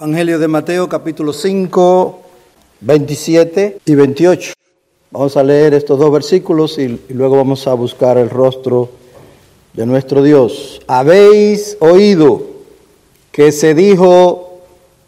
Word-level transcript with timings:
Evangelio 0.00 0.38
de 0.38 0.46
Mateo 0.46 0.88
capítulo 0.88 1.32
5, 1.32 2.20
27 2.82 3.80
y 3.84 3.94
28. 3.96 4.52
Vamos 5.10 5.36
a 5.36 5.42
leer 5.42 5.74
estos 5.74 5.98
dos 5.98 6.12
versículos 6.12 6.78
y, 6.78 6.82
y, 6.82 7.14
luego 7.14 7.36
vamos 7.36 7.66
a 7.66 7.74
buscar 7.74 8.16
el 8.16 8.30
rostro 8.30 8.90
de 9.72 9.84
nuestro 9.86 10.22
Dios. 10.22 10.80
Habéis 10.86 11.76
oído 11.80 12.42
que 13.32 13.50
se 13.50 13.74
dijo, 13.74 14.60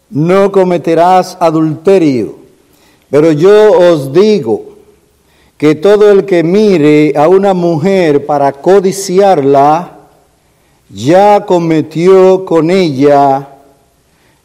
no 0.09 0.51
cometerás 0.51 1.37
adulterio, 1.39 2.35
pero 3.09 3.31
yo 3.31 3.71
os 3.71 4.11
digo 4.11 4.75
que 5.57 5.75
todo 5.75 6.11
el 6.11 6.25
que 6.25 6.43
mire 6.43 7.13
a 7.15 7.29
una 7.29 7.53
mujer 7.53 8.25
para 8.25 8.51
codiciarla, 8.51 9.99
ya 10.89 11.45
cometió 11.45 12.43
con 12.43 12.69
ella 12.69 13.47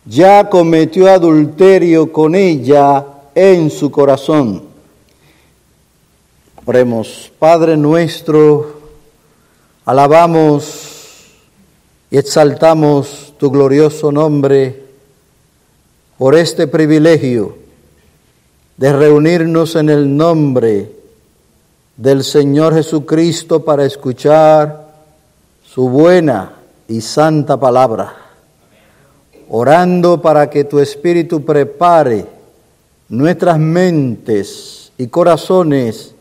ya 0.06 0.48
cometió 0.48 1.10
adulterio 1.10 2.12
con 2.12 2.34
ella 2.34 3.04
en 3.34 3.70
su 3.70 3.90
corazón. 3.90 4.62
Oremos, 6.64 7.32
Padre 7.38 7.76
nuestro, 7.76 8.80
alabamos 9.84 11.26
y 12.10 12.18
exaltamos 12.18 13.34
tu 13.38 13.50
glorioso 13.50 14.12
nombre 14.12 14.84
por 16.18 16.34
este 16.34 16.66
privilegio 16.66 17.56
de 18.76 18.92
reunirnos 18.92 19.74
en 19.74 19.90
el 19.90 20.16
nombre 20.16 20.92
del 21.96 22.22
Señor 22.22 22.74
Jesucristo 22.74 23.64
para 23.64 23.84
escuchar 23.84 24.94
su 25.64 25.88
buena 25.88 26.52
y 26.88 27.00
santa 27.00 27.58
palabra 27.58 28.25
orando 29.48 30.20
para 30.20 30.50
que 30.50 30.64
tu 30.64 30.78
Espíritu 30.78 31.44
prepare 31.44 32.26
nuestras 33.08 33.58
mentes 33.58 34.92
y 34.98 35.06
corazones 35.08 36.14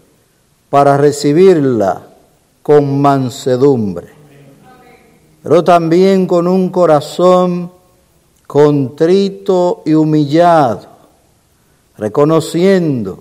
para 0.70 0.98
recibirla 0.98 2.04
con 2.62 3.00
mansedumbre, 3.00 4.08
pero 5.42 5.64
también 5.64 6.28
con 6.28 6.48
un 6.48 6.70
corazón 6.70 7.72
contrito 8.48 9.82
y 9.86 9.94
humillado, 9.94 10.88
reconociendo 11.98 13.20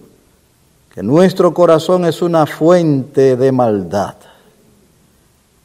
que 0.94 1.02
nuestro 1.02 1.52
corazón 1.52 2.04
es 2.04 2.22
una 2.22 2.46
fuente 2.46 3.36
de 3.36 3.52
maldad. 3.52 4.14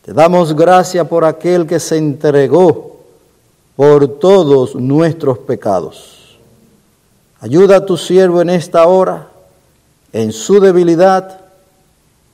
Te 0.04 0.14
damos 0.14 0.56
gracias 0.56 1.08
por 1.08 1.24
aquel 1.24 1.68
que 1.68 1.80
se 1.80 1.98
entregó 1.98 2.89
por 3.80 4.20
todos 4.20 4.76
nuestros 4.76 5.38
pecados. 5.38 6.38
Ayuda 7.40 7.78
a 7.78 7.86
tu 7.86 7.96
siervo 7.96 8.42
en 8.42 8.50
esta 8.50 8.86
hora, 8.86 9.30
en 10.12 10.34
su 10.34 10.60
debilidad, 10.60 11.40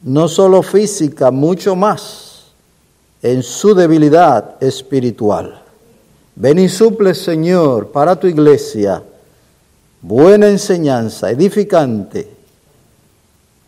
no 0.01 0.27
solo 0.27 0.63
física, 0.63 1.29
mucho 1.29 1.75
más, 1.75 2.45
en 3.21 3.43
su 3.43 3.75
debilidad 3.75 4.55
espiritual. 4.59 5.61
Ven 6.35 6.57
y 6.57 6.67
suple, 6.67 7.13
Señor, 7.13 7.89
para 7.89 8.19
tu 8.19 8.25
iglesia, 8.25 9.03
buena 10.01 10.47
enseñanza, 10.47 11.29
edificante, 11.29 12.27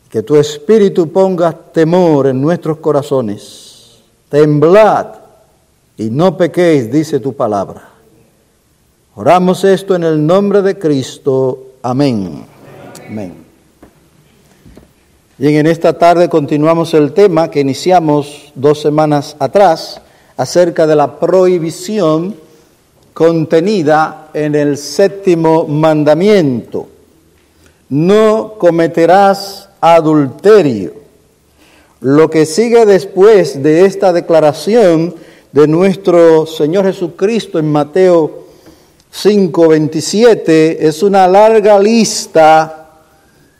que 0.10 0.24
tu 0.24 0.36
espíritu 0.36 1.12
ponga 1.12 1.52
temor 1.52 2.26
en 2.26 2.42
nuestros 2.42 2.80
corazones. 2.80 4.00
Temblad 4.30 5.27
y 5.98 6.10
no 6.10 6.38
pequéis, 6.38 6.92
dice 6.92 7.20
tu 7.20 7.34
palabra. 7.34 7.90
Oramos 9.16 9.64
esto 9.64 9.96
en 9.96 10.04
el 10.04 10.26
nombre 10.26 10.62
de 10.62 10.78
Cristo. 10.78 11.74
Amén. 11.82 12.46
Amén. 13.08 13.34
Bien, 15.40 15.56
en 15.56 15.68
esta 15.68 15.98
tarde 15.98 16.30
continuamos 16.30 16.94
el 16.94 17.14
tema 17.14 17.50
que 17.50 17.62
iniciamos 17.62 18.52
dos 18.54 18.82
semanas 18.82 19.36
atrás 19.40 20.02
acerca 20.36 20.86
de 20.86 20.96
la 20.96 21.20
prohibición 21.20 22.36
contenida 23.14 24.30
en 24.36 24.54
el 24.54 24.78
séptimo 24.78 25.68
mandamiento. 25.68 26.88
No 27.90 28.54
cometerás 28.60 29.70
adulterio. 29.82 30.94
Lo 32.02 32.30
que 32.30 32.46
sigue 32.46 32.86
después 32.86 33.64
de 33.64 33.86
esta 33.86 34.14
declaración 34.14 35.16
de 35.58 35.68
nuestro 35.68 36.46
Señor 36.46 36.86
Jesucristo 36.86 37.58
en 37.58 37.72
Mateo 37.72 38.44
5, 39.10 39.70
27 39.70 40.88
es 40.88 41.02
una 41.02 41.28
larga 41.28 41.80
lista 41.80 42.92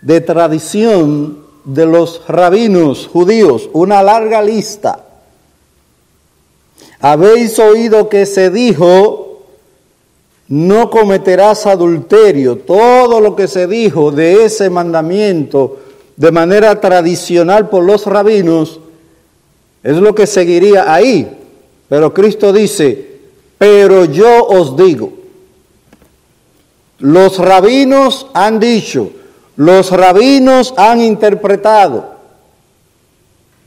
de 0.04 0.22
tradición 0.22 1.40
de 1.64 1.88
los 1.88 2.22
rabinos 2.28 3.08
judíos, 3.08 3.68
una 3.74 4.04
larga 4.04 4.44
lista. 4.44 5.06
Habéis 7.00 7.58
oído 7.58 8.08
que 8.10 8.28
se 8.28 8.52
dijo, 8.52 9.48
no 10.50 10.92
cometerás 10.92 11.66
adulterio. 11.66 12.60
Todo 12.60 13.20
lo 13.20 13.36
que 13.36 13.48
se 13.48 13.66
dijo 13.66 14.12
de 14.12 14.46
ese 14.46 14.70
mandamiento 14.70 15.80
de 16.16 16.32
manera 16.32 16.80
tradicional 16.80 17.70
por 17.70 17.84
los 17.84 18.06
rabinos 18.06 18.82
es 19.82 19.98
lo 19.98 20.14
que 20.14 20.28
seguiría 20.28 20.94
ahí. 20.94 21.34
Pero 21.90 22.14
Cristo 22.14 22.52
dice, 22.52 23.20
pero 23.58 24.06
yo 24.06 24.46
os 24.46 24.76
digo, 24.76 25.14
los 27.00 27.38
rabinos 27.38 28.28
han 28.34 28.60
dicho, 28.60 29.12
los 29.56 29.92
rabinos 29.92 30.74
han 30.78 31.02
interpretado, 31.02 32.16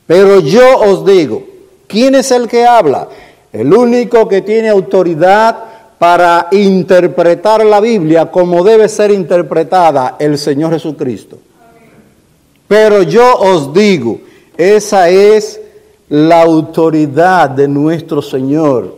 pero 0.05 0.39
yo 0.39 0.79
os 0.79 1.05
digo, 1.05 1.43
¿quién 1.87 2.15
es 2.15 2.31
el 2.31 2.47
que 2.47 2.65
habla? 2.65 3.07
El 3.51 3.73
único 3.73 4.27
que 4.27 4.41
tiene 4.41 4.69
autoridad 4.69 5.57
para 5.97 6.47
interpretar 6.51 7.65
la 7.65 7.79
Biblia 7.79 8.31
como 8.31 8.63
debe 8.63 8.89
ser 8.89 9.11
interpretada, 9.11 10.15
el 10.19 10.37
Señor 10.37 10.73
Jesucristo. 10.73 11.37
Pero 12.67 13.03
yo 13.03 13.35
os 13.35 13.73
digo, 13.73 14.19
esa 14.57 15.09
es 15.09 15.59
la 16.11 16.41
autoridad 16.41 17.49
de 17.51 17.69
nuestro 17.69 18.21
Señor. 18.21 18.97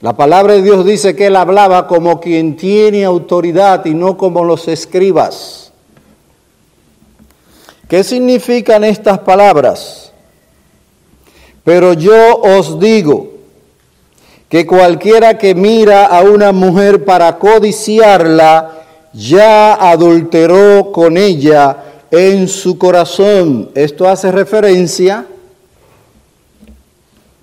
La 0.00 0.12
palabra 0.12 0.52
de 0.52 0.62
Dios 0.62 0.86
dice 0.86 1.16
que 1.16 1.26
Él 1.26 1.34
hablaba 1.34 1.88
como 1.88 2.20
quien 2.20 2.56
tiene 2.56 3.04
autoridad 3.04 3.84
y 3.84 3.94
no 3.94 4.16
como 4.16 4.44
los 4.44 4.68
escribas. 4.68 5.72
¿Qué 7.88 8.04
significan 8.04 8.84
estas 8.84 9.18
palabras? 9.18 10.12
Pero 11.64 11.94
yo 11.94 12.36
os 12.36 12.78
digo 12.78 13.30
que 14.48 14.64
cualquiera 14.64 15.36
que 15.36 15.56
mira 15.56 16.06
a 16.06 16.20
una 16.20 16.52
mujer 16.52 17.04
para 17.04 17.38
codiciarla, 17.40 18.84
ya 19.12 19.74
adulteró 19.74 20.92
con 20.92 21.16
ella 21.16 21.93
en 22.18 22.48
su 22.48 22.78
corazón. 22.78 23.70
Esto 23.74 24.08
hace 24.08 24.30
referencia, 24.30 25.26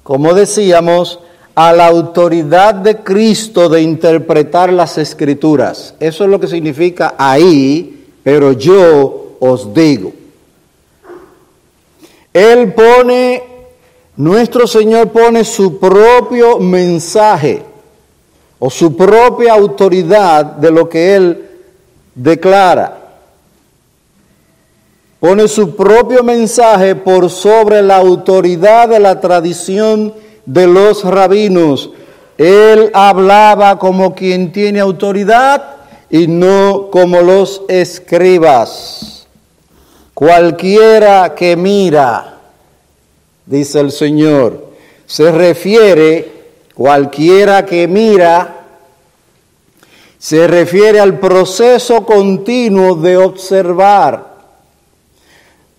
como 0.04 0.34
decíamos, 0.34 1.20
a 1.56 1.74
la 1.74 1.88
autoridad 1.88 2.76
de 2.76 2.98
Cristo 2.98 3.68
de 3.70 3.82
interpretar 3.82 4.72
las 4.72 4.98
escrituras. 4.98 5.94
Eso 6.00 6.24
es 6.24 6.30
lo 6.30 6.40
que 6.40 6.48
significa 6.48 7.16
ahí, 7.18 8.06
pero 8.24 8.54
yo 8.54 9.36
os 9.40 9.74
digo. 9.74 10.14
Él 12.34 12.74
pone, 12.74 13.44
nuestro 14.16 14.66
Señor 14.66 15.10
pone 15.10 15.44
su 15.44 15.78
propio 15.80 16.60
mensaje 16.60 17.62
o 18.60 18.70
su 18.70 18.96
propia 18.96 19.54
autoridad 19.54 20.46
de 20.46 20.72
lo 20.72 20.88
que 20.88 21.16
Él 21.16 21.50
declara 22.16 23.01
pone 25.22 25.48
su 25.48 25.76
propio 25.76 26.24
mensaje 26.24 26.96
por 26.96 27.30
sobre 27.30 27.84
la 27.84 27.98
autoridad 27.98 28.90
de 28.90 29.00
la 29.00 29.22
tradición 29.22 30.16
de 30.48 30.66
los 30.66 31.04
rabinos. 31.04 31.92
Él 32.40 32.90
hablaba 32.92 33.78
como 33.78 34.16
quien 34.16 34.52
tiene 34.52 34.80
autoridad 34.80 35.76
y 36.10 36.26
no 36.26 36.90
como 36.90 37.22
los 37.22 37.62
escribas. 37.68 39.28
Cualquiera 40.16 41.36
que 41.36 41.56
mira, 41.56 42.40
dice 43.46 43.80
el 43.80 43.92
Señor, 43.92 44.72
se 45.06 45.32
refiere, 45.32 46.32
cualquiera 46.74 47.64
que 47.64 47.88
mira, 47.88 48.56
se 50.18 50.48
refiere 50.48 51.00
al 51.00 51.20
proceso 51.20 52.08
continuo 52.08 52.96
de 52.96 53.18
observar 53.18 54.31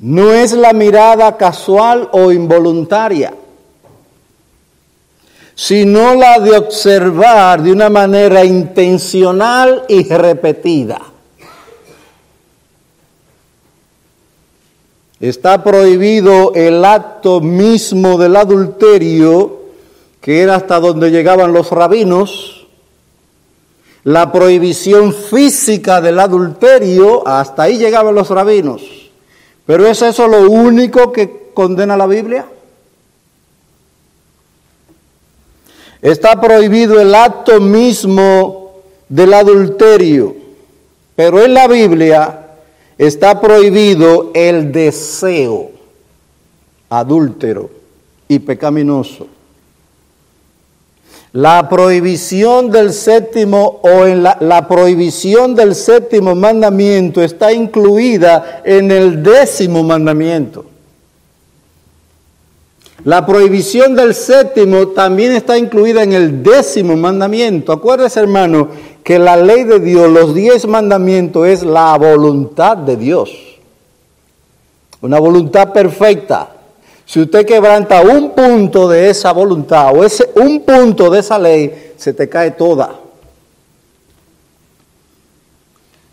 no 0.02 0.32
es 0.32 0.52
la 0.52 0.72
mirada 0.72 1.36
casual 1.36 2.08
o 2.12 2.32
involuntaria. 2.32 3.34
sino 5.54 6.14
la 6.14 6.40
de 6.40 6.56
observar 6.56 7.62
de 7.62 7.70
una 7.70 7.90
manera 7.90 8.42
intencional 8.42 9.84
y 9.86 10.02
repetida. 10.08 11.00
Está 15.20 15.62
prohibido 15.62 16.52
el 16.54 16.82
acto 16.84 17.42
mismo 17.42 18.16
del 18.16 18.34
adulterio, 18.36 19.60
que 20.22 20.40
era 20.40 20.56
hasta 20.56 20.80
donde 20.80 21.10
llegaban 21.10 21.52
los 21.52 21.70
rabinos, 21.70 22.66
la 24.04 24.32
prohibición 24.32 25.12
física 25.12 26.00
del 26.00 26.18
adulterio, 26.18 27.28
hasta 27.28 27.64
ahí 27.64 27.76
llegaban 27.76 28.14
los 28.14 28.30
rabinos. 28.30 29.01
Pero 29.72 29.86
¿es 29.86 30.02
eso 30.02 30.28
lo 30.28 30.50
único 30.50 31.12
que 31.12 31.48
condena 31.54 31.96
la 31.96 32.06
Biblia? 32.06 32.44
Está 36.02 36.38
prohibido 36.38 37.00
el 37.00 37.14
acto 37.14 37.58
mismo 37.58 38.82
del 39.08 39.32
adulterio, 39.32 40.36
pero 41.16 41.42
en 41.42 41.54
la 41.54 41.68
Biblia 41.68 42.50
está 42.98 43.40
prohibido 43.40 44.30
el 44.34 44.72
deseo 44.72 45.70
adúltero 46.90 47.70
y 48.28 48.40
pecaminoso. 48.40 49.26
La 51.32 51.66
prohibición 51.66 52.70
del 52.70 52.92
séptimo 52.92 53.80
o 53.82 54.04
en 54.04 54.22
la, 54.22 54.68
prohibición 54.68 55.54
del 55.54 55.74
séptimo 55.74 56.34
mandamiento 56.34 57.22
está 57.22 57.54
incluida 57.54 58.60
en 58.64 58.90
el 58.90 59.22
décimo 59.22 59.82
mandamiento. 59.82 60.66
La 63.04 63.24
prohibición 63.24 63.96
del 63.96 64.14
séptimo 64.14 64.88
también 64.88 65.32
está 65.32 65.56
incluida 65.56 66.02
en 66.02 66.12
el 66.12 66.42
décimo 66.42 66.96
mandamiento. 66.96 67.72
Acuérdese, 67.72 68.20
hermano, 68.20 68.68
que 69.02 69.18
la 69.18 69.36
ley 69.38 69.64
de 69.64 69.80
Dios, 69.80 70.10
los 70.10 70.34
diez 70.34 70.66
mandamientos, 70.66 71.46
es 71.46 71.62
la 71.62 71.96
voluntad 71.96 72.76
de 72.76 72.96
Dios. 72.96 73.30
Una 75.00 75.18
voluntad 75.18 75.72
perfecta. 75.72 76.51
Si 77.04 77.20
usted 77.20 77.44
quebranta 77.44 78.00
un 78.00 78.30
punto 78.30 78.88
de 78.88 79.10
esa 79.10 79.32
voluntad 79.32 79.94
o 79.94 80.04
ese 80.04 80.30
un 80.36 80.60
punto 80.60 81.10
de 81.10 81.20
esa 81.20 81.38
ley, 81.38 81.92
se 81.96 82.12
te 82.12 82.28
cae 82.28 82.52
toda. 82.52 83.00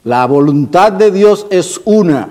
La 0.04 0.26
voluntad 0.26 0.92
de 0.92 1.12
Dios 1.12 1.46
es 1.50 1.80
una. 1.86 2.30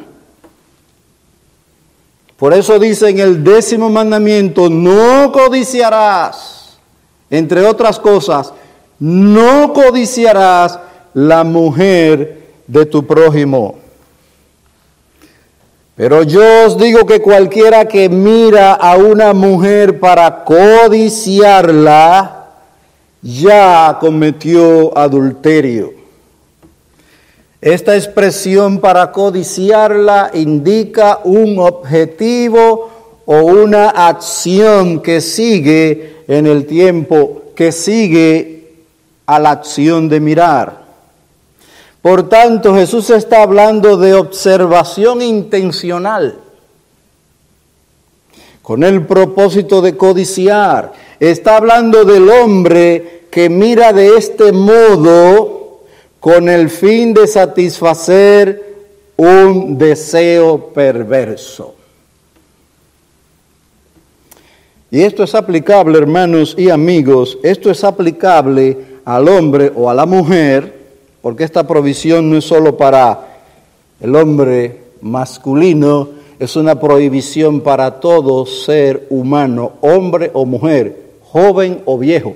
Por 2.37 2.55
eso 2.55 2.79
dice 2.79 3.09
en 3.09 3.19
el 3.19 3.43
décimo 3.43 3.91
mandamiento, 3.91 4.71
no 4.71 5.33
codiciarás, 5.33 6.79
entre 7.31 7.67
otras 7.67 7.99
cosas, 7.99 8.53
no 8.99 9.73
codiciarás 9.73 10.79
la 11.15 11.43
mujer 11.43 12.47
de 12.67 12.87
tu 12.87 13.05
prójimo. 13.07 13.88
Pero 15.99 16.23
yo 16.23 16.65
os 16.65 16.79
digo 16.79 17.05
que 17.07 17.21
cualquiera 17.21 17.89
que 17.89 18.09
mira 18.09 18.75
a 18.75 18.97
una 18.97 19.35
mujer 19.35 19.99
para 19.99 20.45
codiciarla, 20.45 22.47
ya 23.21 23.99
cometió 24.01 24.97
adulterio. 24.97 25.93
Esta 27.61 27.97
expresión 27.97 28.79
para 28.79 29.11
codiciarla 29.11 30.31
indica 30.35 31.19
un 31.25 31.59
objetivo 31.59 32.91
o 33.27 33.43
una 33.43 33.89
acción 33.89 35.03
que 35.03 35.21
sigue 35.21 36.19
en 36.29 36.47
el 36.47 36.67
tiempo, 36.67 37.43
que 37.57 37.73
sigue 37.73 38.75
a 39.27 39.41
la 39.41 39.51
acción 39.51 40.09
de 40.09 40.21
mirar. 40.21 40.88
Por 42.09 42.27
tanto, 42.27 42.75
Jesús 42.75 43.11
está 43.11 43.43
hablando 43.43 43.99
de 43.99 44.15
observación 44.15 45.21
intencional, 45.21 46.39
con 48.63 48.83
el 48.83 49.05
propósito 49.05 49.83
de 49.83 49.95
codiciar. 49.95 50.95
Está 51.21 51.59
hablando 51.59 52.07
del 52.07 52.31
hombre 52.31 53.25
que 53.31 53.51
mira 53.51 53.93
de 53.93 54.17
este 54.17 54.53
modo 54.53 55.83
con 56.19 56.49
el 56.49 56.71
fin 56.71 57.13
de 57.13 57.27
satisfacer 57.27 58.77
un 59.17 59.77
deseo 59.77 60.73
perverso. 60.73 61.75
Y 64.91 65.03
esto 65.03 65.25
es 65.25 65.35
aplicable, 65.35 65.99
hermanos 65.99 66.55
y 66.57 66.71
amigos, 66.71 67.37
esto 67.43 67.71
es 67.71 67.85
aplicable 67.85 68.79
al 69.05 69.29
hombre 69.29 69.71
o 69.77 69.91
a 69.91 69.95
la 69.95 70.07
mujer, 70.07 70.78
porque 71.23 71.45
esta 71.45 71.67
provisión 71.67 72.31
no 72.31 72.37
es 72.37 72.45
solo 72.45 72.77
para 72.77 73.39
el 74.01 74.15
hombre 74.15 74.83
masculino, 75.01 76.09
es 76.39 76.55
una 76.55 76.79
prohibición 76.79 77.61
para 77.61 77.99
todo 78.01 78.47
ser 78.47 79.07
humano, 79.11 79.73
hombre 79.81 80.31
o 80.35 80.47
mujer, 80.47 81.09
joven 81.23 81.83
o 81.85 81.99
viejo. 81.99 82.35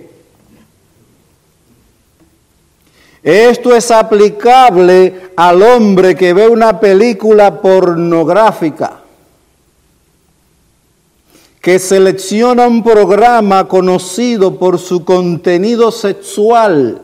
Esto 3.22 3.74
es 3.74 3.92
aplicable 3.92 5.30
al 5.36 5.62
hombre 5.62 6.16
que 6.16 6.32
ve 6.32 6.48
una 6.48 6.80
película 6.80 7.60
pornográfica, 7.60 9.02
que 11.60 11.78
selecciona 11.78 12.66
un 12.66 12.82
programa 12.82 13.68
conocido 13.68 14.58
por 14.58 14.80
su 14.80 15.04
contenido 15.04 15.92
sexual, 15.92 17.00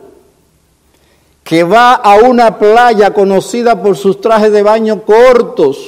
que 1.49 1.63
va 1.63 1.95
a 1.95 2.17
una 2.17 2.59
playa 2.59 3.11
conocida 3.11 3.81
por 3.81 3.97
sus 3.97 4.21
trajes 4.21 4.51
de 4.51 4.61
baño 4.61 5.01
cortos, 5.01 5.79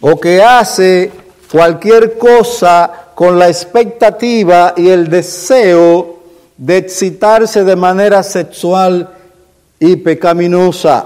o 0.00 0.18
que 0.18 0.42
hace 0.42 1.12
cualquier 1.48 2.18
cosa 2.18 3.10
con 3.14 3.38
la 3.38 3.46
expectativa 3.46 4.74
y 4.76 4.88
el 4.88 5.08
deseo 5.08 6.18
de 6.56 6.78
excitarse 6.78 7.62
de 7.62 7.76
manera 7.76 8.24
sexual 8.24 9.08
y 9.78 9.94
pecaminosa. 9.94 11.04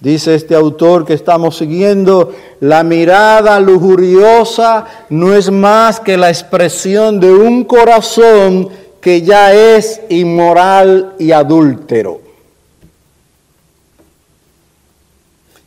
Dice 0.00 0.34
este 0.34 0.54
autor 0.54 1.06
que 1.06 1.14
estamos 1.14 1.56
siguiendo, 1.56 2.32
la 2.60 2.82
mirada 2.82 3.58
lujuriosa 3.60 4.84
no 5.08 5.34
es 5.34 5.50
más 5.50 6.00
que 6.00 6.18
la 6.18 6.28
expresión 6.28 7.18
de 7.18 7.32
un 7.32 7.64
corazón 7.64 8.68
que 9.00 9.22
ya 9.22 9.54
es 9.54 10.02
inmoral 10.10 11.14
y 11.18 11.32
adúltero. 11.32 12.20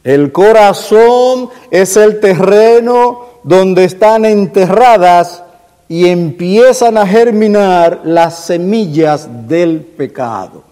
El 0.04 0.32
corazón 0.32 1.50
es 1.72 1.98
el 1.98 2.20
terreno 2.20 3.26
donde 3.44 3.86
están 3.86 4.26
enterradas 4.26 5.44
y 5.88 6.08
empiezan 6.08 6.98
a 6.98 7.08
germinar 7.08 8.02
las 8.04 8.46
semillas 8.46 9.28
del 9.48 9.82
pecado. 9.82 10.69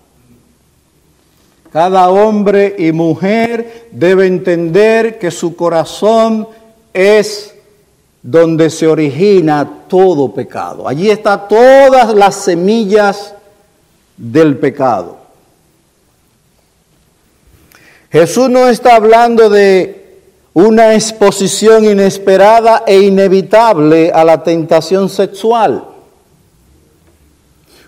Cada 1.72 2.10
hombre 2.10 2.76
y 2.78 2.92
mujer 2.92 3.90
debe 3.92 4.26
entender 4.26 5.20
que 5.20 5.32
su 5.32 5.56
corazón 5.56 6.48
es 6.94 7.54
donde 8.22 8.70
se 8.70 8.88
origina 8.88 9.84
todo 9.88 10.34
pecado. 10.34 10.88
Allí 10.88 11.10
están 11.10 11.48
todas 11.48 12.14
las 12.14 12.36
semillas 12.36 13.34
del 14.16 14.58
pecado. 14.58 15.18
Jesús 18.12 18.50
no 18.50 18.68
está 18.70 18.96
hablando 18.96 19.50
de 19.50 20.22
una 20.54 20.96
exposición 20.96 21.86
inesperada 21.86 22.84
e 22.88 23.02
inevitable 23.02 24.12
a 24.12 24.24
la 24.24 24.44
tentación 24.44 25.10
sexual. 25.10 25.97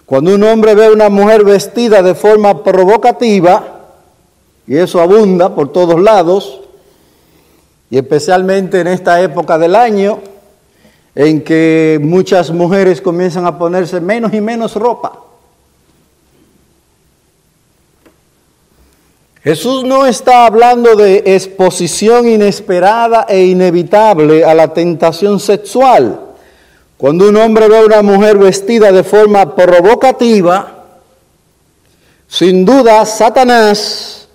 Cuando 0.10 0.34
un 0.34 0.42
hombre 0.42 0.74
ve 0.74 0.88
a 0.88 0.92
una 0.92 1.08
mujer 1.10 1.44
vestida 1.44 2.02
de 2.02 2.16
forma 2.16 2.64
provocativa, 2.64 3.92
y 4.66 4.76
eso 4.76 5.00
abunda 5.00 5.54
por 5.54 5.72
todos 5.72 6.02
lados, 6.02 6.62
y 7.92 7.98
especialmente 8.00 8.80
en 8.80 8.88
esta 8.88 9.22
época 9.22 9.60
del 9.60 9.76
año, 9.76 10.18
en 11.14 11.44
que 11.44 12.00
muchas 12.02 12.50
mujeres 12.50 13.02
comienzan 13.02 13.46
a 13.46 13.60
ponerse 13.60 14.02
menos 14.02 14.34
y 14.34 14.42
menos 14.42 14.76
ropa. 14.76 15.14
Jesús 19.44 19.84
no 19.84 20.08
está 20.08 20.48
hablando 20.48 20.96
de 20.96 21.22
exposición 21.36 22.28
inesperada 22.28 23.28
e 23.30 23.46
inevitable 23.46 24.44
a 24.44 24.56
la 24.56 24.74
tentación 24.74 25.40
sexual. 25.40 26.29
Cuando 27.00 27.30
un 27.30 27.38
hombre 27.38 27.70
ve 27.70 27.78
a 27.78 27.86
una 27.86 28.02
mujer 28.02 28.38
vestida 28.38 28.92
de 28.92 29.06
forma 29.06 29.56
provocativa, 29.56 30.84
sin 32.28 32.66
duda 32.66 33.06
Satanás 33.06 34.28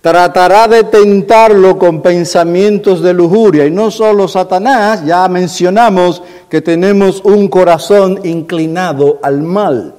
tratará 0.00 0.68
de 0.68 0.84
tentarlo 0.84 1.76
con 1.76 2.00
pensamientos 2.02 3.02
de 3.02 3.12
lujuria. 3.12 3.66
Y 3.66 3.72
no 3.72 3.90
solo 3.90 4.28
Satanás, 4.28 5.04
ya 5.04 5.26
mencionamos 5.26 6.22
que 6.48 6.60
tenemos 6.60 7.20
un 7.24 7.48
corazón 7.48 8.20
inclinado 8.22 9.18
al 9.20 9.42
mal. 9.42 9.96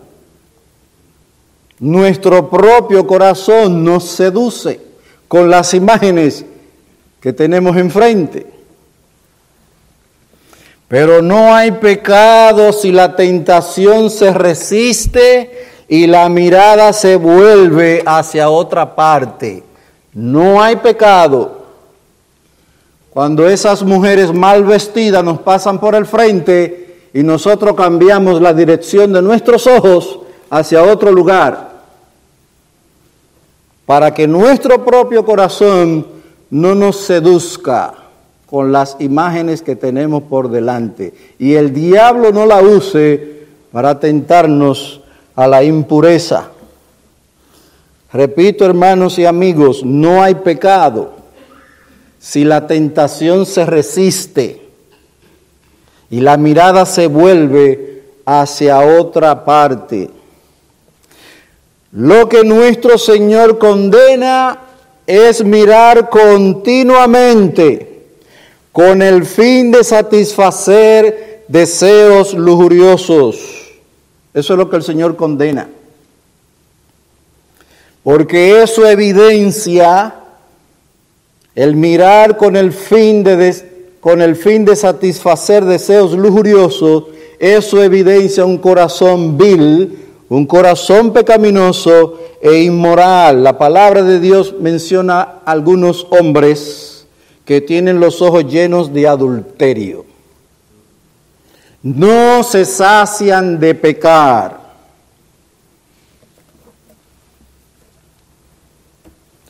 Nuestro 1.80 2.50
propio 2.50 3.06
corazón 3.06 3.84
nos 3.84 4.06
seduce 4.06 4.80
con 5.28 5.50
las 5.50 5.74
imágenes 5.74 6.46
que 7.20 7.34
tenemos 7.34 7.76
enfrente. 7.76 8.55
Pero 10.88 11.22
no 11.22 11.54
hay 11.54 11.72
pecado 11.72 12.72
si 12.72 12.92
la 12.92 13.16
tentación 13.16 14.10
se 14.10 14.32
resiste 14.34 15.68
y 15.88 16.06
la 16.08 16.30
mirada 16.30 16.94
se 16.94 17.16
vuelve 17.16 18.04
hacia 18.06 18.50
otra 18.50 18.96
parte. 18.96 19.64
No 20.14 20.62
hay 20.62 20.76
pecado 20.78 21.66
cuando 23.10 23.48
esas 23.48 23.82
mujeres 23.82 24.34
mal 24.34 24.64
vestidas 24.64 25.24
nos 25.24 25.40
pasan 25.40 25.80
por 25.80 25.96
el 25.96 26.06
frente 26.06 27.10
y 27.14 27.24
nosotros 27.24 27.76
cambiamos 27.76 28.42
la 28.42 28.54
dirección 28.54 29.14
de 29.14 29.22
nuestros 29.22 29.66
ojos 29.68 30.20
hacia 30.50 30.84
otro 30.84 31.12
lugar, 31.12 31.72
para 33.86 34.14
que 34.14 34.28
nuestro 34.28 34.84
propio 34.84 35.26
corazón 35.26 36.06
no 36.50 36.76
nos 36.76 36.98
seduzca 36.98 38.05
con 38.50 38.72
las 38.72 38.98
imágenes 39.00 39.62
que 39.62 39.76
tenemos 39.76 40.24
por 40.24 40.50
delante 40.50 41.14
y 41.40 41.56
el 41.56 41.74
diablo 41.74 42.32
no 42.32 42.46
la 42.46 42.62
use 42.62 43.46
para 43.72 44.00
tentarnos 44.00 45.02
a 45.36 45.48
la 45.48 45.64
impureza. 45.64 46.50
Repito, 48.14 48.66
hermanos 48.66 49.20
y 49.20 49.26
amigos, 49.26 49.84
no 49.84 50.24
hay 50.24 50.36
pecado 50.36 51.16
si 52.20 52.46
la 52.46 52.68
tentación 52.68 53.46
se 53.46 53.66
resiste 53.66 54.62
y 56.10 56.22
la 56.22 56.38
mirada 56.38 56.86
se 56.86 57.08
vuelve 57.08 58.04
hacia 58.26 58.80
otra 58.80 59.44
parte. 59.44 60.10
Lo 61.92 62.30
que 62.30 62.44
nuestro 62.44 62.98
Señor 62.98 63.58
condena 63.58 64.60
es 65.08 65.44
mirar 65.44 66.10
continuamente 66.10 67.95
con 68.76 69.02
el 69.02 69.26
fin 69.26 69.72
de 69.72 69.86
satisfacer 69.86 71.46
deseos 71.48 72.34
lujuriosos. 72.34 73.38
Eso 74.34 74.54
es 74.54 74.60
lo 74.60 74.70
que 74.70 74.76
el 74.76 74.84
Señor 74.84 75.16
condena. 75.16 75.70
Porque 78.04 78.62
eso 78.62 78.86
evidencia 78.86 80.16
el 81.56 81.78
mirar 81.78 82.36
con 82.36 82.58
el 82.58 82.74
fin 82.74 83.24
de, 83.24 83.96
con 84.02 84.22
el 84.22 84.36
fin 84.36 84.66
de 84.66 84.76
satisfacer 84.76 85.64
deseos 85.64 86.12
lujuriosos, 86.12 87.06
eso 87.40 87.82
evidencia 87.82 88.44
un 88.44 88.58
corazón 88.58 89.38
vil, 89.38 90.06
un 90.28 90.46
corazón 90.46 91.14
pecaminoso 91.14 92.20
e 92.42 92.64
inmoral. 92.64 93.42
La 93.42 93.58
palabra 93.58 94.04
de 94.04 94.20
Dios 94.20 94.54
menciona 94.60 95.22
algunos 95.46 96.06
hombres 96.10 96.95
que 97.46 97.62
tienen 97.62 98.00
los 98.00 98.22
ojos 98.22 98.52
llenos 98.52 98.92
de 98.92 99.08
adulterio. 99.08 100.06
No 101.84 102.44
se 102.44 102.66
sacian 102.66 103.60
de 103.60 103.76
pecar. 103.76 104.66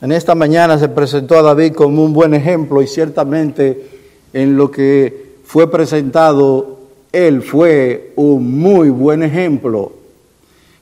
En 0.02 0.12
esta 0.12 0.34
mañana 0.34 0.78
se 0.78 0.90
presentó 0.90 1.38
a 1.38 1.42
David 1.42 1.72
como 1.72 2.04
un 2.04 2.12
buen 2.12 2.34
ejemplo 2.34 2.82
y 2.82 2.86
ciertamente 2.86 3.88
en 4.34 4.56
lo 4.56 4.70
que 4.70 5.38
fue 5.44 5.70
presentado, 5.70 6.80
él 7.12 7.40
fue 7.40 8.12
un 8.16 8.58
muy 8.60 8.90
buen 8.90 9.22
ejemplo 9.22 9.92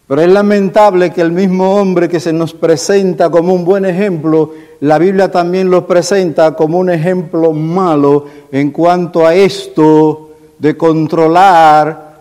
pero 0.07 0.21
es 0.21 0.29
lamentable 0.29 1.13
que 1.13 1.23
el 1.23 1.33
mismo 1.33 1.77
hombre 1.77 2.09
que 2.09 2.21
se 2.21 2.33
nos 2.33 2.53
presenta 2.53 3.31
como 3.31 3.55
un 3.55 3.65
buen 3.65 3.87
ejemplo, 3.87 4.53
la 4.81 4.99
Biblia 4.99 5.31
también 5.31 5.71
lo 5.71 5.87
presenta 5.87 6.55
como 6.55 6.79
un 6.79 6.91
ejemplo 6.91 7.53
malo 7.53 8.27
en 8.53 8.71
cuanto 8.71 9.27
a 9.27 9.35
esto 9.35 10.31
de 10.59 10.77
controlar 10.77 12.15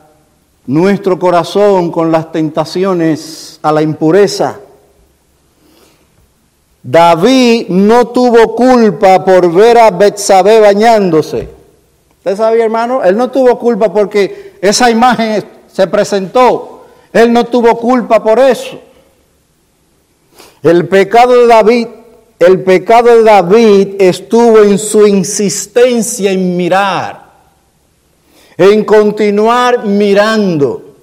nuestro 0.66 1.20
corazón 1.20 1.92
con 1.92 2.10
las 2.10 2.32
tentaciones 2.32 3.60
a 3.62 3.72
la 3.72 3.82
impureza. 3.82 4.60
David 6.82 7.68
no 7.70 8.08
tuvo 8.08 8.56
culpa 8.56 9.24
por 9.24 9.52
ver 9.52 9.78
a 9.78 9.92
Betsabé 9.92 10.60
bañándose. 10.60 11.50
¿Usted 12.20 12.38
sabía, 12.38 12.64
hermano? 12.64 13.04
Él 13.04 13.18
no 13.18 13.30
tuvo 13.30 13.60
culpa 13.60 13.92
porque 13.92 14.54
esa 14.62 14.90
imagen 14.90 15.44
se 15.72 15.88
presentó. 15.88 16.73
Él 17.14 17.32
no 17.32 17.46
tuvo 17.46 17.78
culpa 17.78 18.24
por 18.24 18.40
eso. 18.40 18.80
El 20.64 20.88
pecado 20.88 21.34
de 21.34 21.48
David, 21.48 21.88
el 22.40 22.64
pecado 22.64 23.16
de 23.16 23.24
David 23.24 23.96
estuvo 24.00 24.64
en 24.64 24.80
su 24.80 25.06
insistencia 25.06 26.32
en 26.32 26.58
mirar, 26.58 27.32
en 28.58 28.84
continuar 28.84 29.86
mirando 29.86 30.96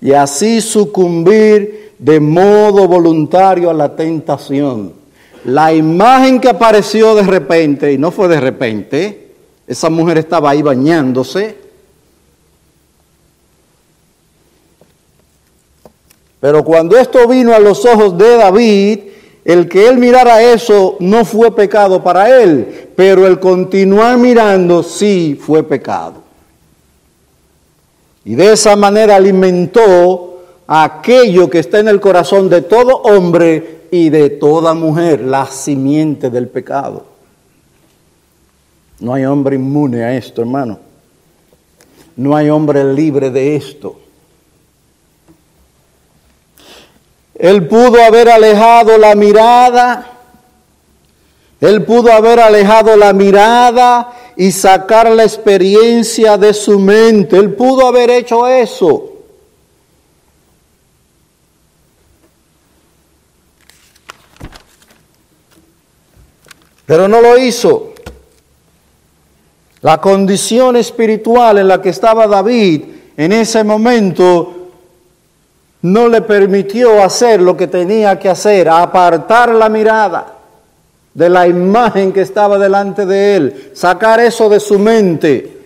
y 0.00 0.12
así 0.12 0.60
sucumbir 0.60 1.94
de 1.98 2.20
modo 2.20 2.86
voluntario 2.86 3.68
a 3.68 3.74
la 3.74 3.94
tentación. 3.94 4.92
La 5.44 5.72
imagen 5.72 6.40
que 6.40 6.48
apareció 6.48 7.14
de 7.14 7.22
repente, 7.22 7.92
y 7.92 7.98
no 7.98 8.10
fue 8.10 8.28
de 8.28 8.40
repente, 8.40 9.32
esa 9.66 9.90
mujer 9.90 10.18
estaba 10.18 10.50
ahí 10.50 10.62
bañándose, 10.62 11.67
Pero 16.40 16.64
cuando 16.64 16.96
esto 16.96 17.26
vino 17.26 17.52
a 17.52 17.58
los 17.58 17.84
ojos 17.84 18.16
de 18.16 18.36
David, 18.36 19.00
el 19.44 19.68
que 19.68 19.88
él 19.88 19.98
mirara 19.98 20.42
eso 20.42 20.96
no 21.00 21.24
fue 21.24 21.54
pecado 21.54 22.02
para 22.02 22.42
él, 22.42 22.90
pero 22.94 23.26
el 23.26 23.40
continuar 23.40 24.18
mirando 24.18 24.82
sí 24.82 25.38
fue 25.40 25.62
pecado. 25.62 26.22
Y 28.24 28.34
de 28.34 28.52
esa 28.52 28.76
manera 28.76 29.16
alimentó 29.16 30.42
aquello 30.66 31.48
que 31.48 31.60
está 31.60 31.80
en 31.80 31.88
el 31.88 31.98
corazón 31.98 32.50
de 32.50 32.60
todo 32.60 32.96
hombre 32.98 33.78
y 33.90 34.10
de 34.10 34.28
toda 34.28 34.74
mujer, 34.74 35.22
la 35.22 35.46
simiente 35.46 36.28
del 36.28 36.48
pecado. 36.48 37.06
No 39.00 39.14
hay 39.14 39.24
hombre 39.24 39.56
inmune 39.56 40.04
a 40.04 40.14
esto, 40.14 40.42
hermano. 40.42 40.78
No 42.16 42.36
hay 42.36 42.50
hombre 42.50 42.84
libre 42.92 43.30
de 43.30 43.56
esto. 43.56 43.98
Él 47.38 47.68
pudo 47.68 48.02
haber 48.02 48.28
alejado 48.28 48.98
la 48.98 49.14
mirada. 49.14 50.10
Él 51.60 51.84
pudo 51.84 52.12
haber 52.12 52.40
alejado 52.40 52.96
la 52.96 53.12
mirada 53.12 54.12
y 54.36 54.50
sacar 54.50 55.10
la 55.10 55.22
experiencia 55.22 56.36
de 56.36 56.52
su 56.52 56.78
mente. 56.80 57.36
Él 57.36 57.54
pudo 57.54 57.86
haber 57.86 58.10
hecho 58.10 58.46
eso. 58.46 59.12
Pero 66.86 67.06
no 67.06 67.20
lo 67.20 67.38
hizo. 67.38 67.92
La 69.82 70.00
condición 70.00 70.76
espiritual 70.76 71.58
en 71.58 71.68
la 71.68 71.80
que 71.80 71.90
estaba 71.90 72.26
David 72.26 72.82
en 73.16 73.32
ese 73.32 73.62
momento 73.62 74.57
no 75.82 76.08
le 76.08 76.22
permitió 76.22 77.02
hacer 77.02 77.40
lo 77.40 77.56
que 77.56 77.66
tenía 77.66 78.18
que 78.18 78.28
hacer, 78.28 78.68
apartar 78.68 79.50
la 79.50 79.68
mirada 79.68 80.34
de 81.14 81.28
la 81.28 81.46
imagen 81.46 82.12
que 82.12 82.22
estaba 82.22 82.58
delante 82.58 83.06
de 83.06 83.36
él, 83.36 83.70
sacar 83.74 84.20
eso 84.20 84.48
de 84.48 84.60
su 84.60 84.78
mente. 84.78 85.56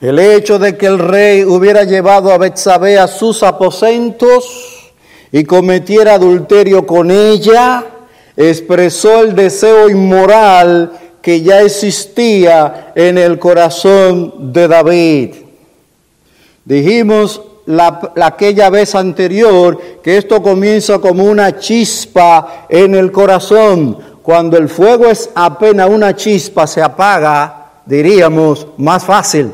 El 0.00 0.18
hecho 0.18 0.58
de 0.58 0.76
que 0.76 0.86
el 0.86 0.98
rey 0.98 1.44
hubiera 1.44 1.84
llevado 1.84 2.30
a 2.30 2.38
Betsabé 2.38 2.98
a 2.98 3.08
sus 3.08 3.42
aposentos 3.42 4.92
y 5.32 5.44
cometiera 5.44 6.14
adulterio 6.14 6.86
con 6.86 7.10
ella, 7.10 7.84
expresó 8.36 9.22
el 9.22 9.34
deseo 9.34 9.88
inmoral 9.88 10.92
que 11.22 11.40
ya 11.40 11.62
existía 11.62 12.92
en 12.94 13.16
el 13.16 13.38
corazón 13.38 14.52
de 14.52 14.68
David. 14.68 15.45
Dijimos 16.66 17.40
la, 17.66 18.12
aquella 18.22 18.70
vez 18.70 18.94
anterior 18.96 19.80
que 20.02 20.18
esto 20.18 20.42
comienza 20.42 20.98
como 20.98 21.24
una 21.24 21.58
chispa 21.58 22.66
en 22.68 22.94
el 22.96 23.12
corazón. 23.12 23.96
Cuando 24.20 24.58
el 24.58 24.68
fuego 24.68 25.06
es 25.06 25.30
apenas 25.34 25.88
una 25.88 26.14
chispa, 26.16 26.66
se 26.66 26.82
apaga, 26.82 27.82
diríamos, 27.86 28.66
más 28.76 29.04
fácil 29.04 29.52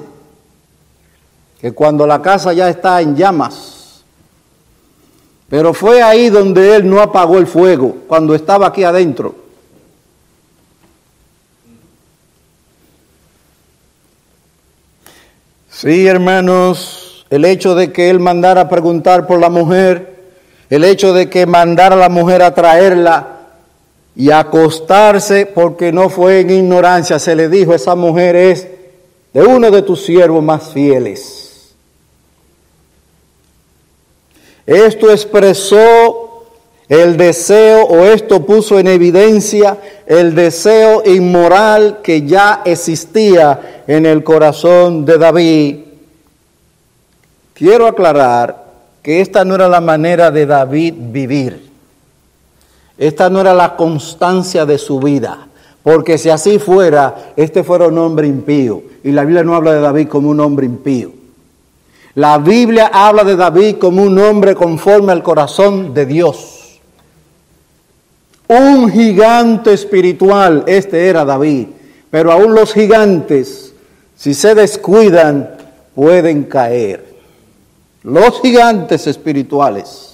que 1.61 1.73
cuando 1.73 2.07
la 2.07 2.21
casa 2.21 2.55
ya 2.55 2.69
está 2.71 3.01
en 3.03 3.15
llamas. 3.15 4.03
Pero 5.51 5.75
fue 5.75 6.03
ahí 6.03 6.31
donde 6.31 6.75
él 6.75 6.89
no 6.89 6.99
apagó 7.01 7.37
el 7.37 7.47
fuego, 7.47 7.99
cuando 8.09 8.35
estaba 8.35 8.67
aquí 8.67 8.85
adentro. 8.85 9.35
Sí, 15.69 16.07
hermanos, 16.07 17.02
el 17.33 17.47
hecho 17.47 17.75
de 17.75 17.91
que 17.93 18.11
él 18.11 18.21
mandara 18.21 18.69
preguntar 18.69 19.27
por 19.27 19.41
la 19.41 19.49
mujer, 19.49 20.17
el 20.69 20.85
hecho 20.85 21.15
de 21.15 21.31
que 21.31 21.47
mandara 21.47 21.95
a 21.95 21.99
la 21.99 22.11
mujer 22.11 22.43
a 22.43 22.53
traerla 22.53 23.39
y 24.15 24.31
acostarse 24.31 25.47
porque 25.47 25.93
no 25.93 26.11
fue 26.11 26.41
en 26.41 26.51
ignorancia, 26.51 27.19
se 27.19 27.35
le 27.35 27.49
dijo, 27.49 27.73
esa 27.73 27.95
mujer 27.95 28.37
es 28.37 28.69
de 29.33 29.43
uno 29.43 29.71
de 29.71 29.81
tus 29.81 30.05
siervos 30.05 30.45
más 30.45 30.75
fieles. 30.75 31.73
Esto 34.67 35.11
expresó 35.11 36.49
el 36.87 37.17
deseo 37.17 37.87
o 37.87 38.05
esto 38.05 38.45
puso 38.45 38.79
en 38.79 38.89
evidencia 38.89 39.79
el 40.07 40.35
deseo 40.35 41.03
inmoral 41.07 42.01
que 42.03 42.27
ya 42.27 42.61
existía 42.67 43.85
en 43.87 44.05
el 44.05 44.23
corazón 44.23 45.07
de 45.07 45.17
David. 45.17 45.92
Quiero 47.55 47.87
aclarar 47.87 48.65
que 49.03 49.21
esta 49.21 49.45
no 49.45 49.55
era 49.55 49.69
la 49.69 49.81
manera 49.81 50.31
de 50.31 50.47
David 50.47 50.95
vivir. 50.99 51.71
Esta 52.97 53.29
no 53.29 53.41
era 53.41 53.53
la 53.53 53.77
constancia 53.77 54.65
de 54.65 54.79
su 54.79 55.01
vida. 55.01 55.49
Porque 55.83 56.19
si 56.19 56.31
así 56.31 56.59
fuera, 56.59 57.33
este 57.37 57.65
fuera 57.65 57.89
un 57.89 57.99
hombre 57.99 58.29
impío. 58.29 58.83
Y 59.03 59.11
la 59.11 59.25
Biblia 59.25 59.43
no 59.43 59.57
habla 59.57 59.73
de 59.73 59.81
David 59.81 60.09
como 60.09 60.31
un 60.31 60.41
hombre 60.41 60.67
impío. 60.67 61.13
La 62.15 62.39
Biblia 62.39 62.91
habla 62.93 63.25
de 63.25 63.37
David 63.37 63.77
como 63.79 64.03
un 64.03 64.19
hombre 64.19 64.55
conforme 64.55 65.13
al 65.13 65.23
corazón 65.23 65.95
de 65.95 66.07
Dios. 66.07 66.81
Un 68.49 68.91
gigante 68.91 69.73
espiritual, 69.73 70.65
este 70.67 71.09
era 71.09 71.25
David. 71.25 71.69
Pero 72.11 72.31
aún 72.31 72.55
los 72.55 72.75
gigantes, 72.75 73.73
si 74.15 74.35
se 74.35 74.55
descuidan, 74.55 75.57
pueden 75.95 76.45
caer. 76.45 77.12
Los 78.03 78.41
gigantes 78.41 79.07
espirituales. 79.07 80.13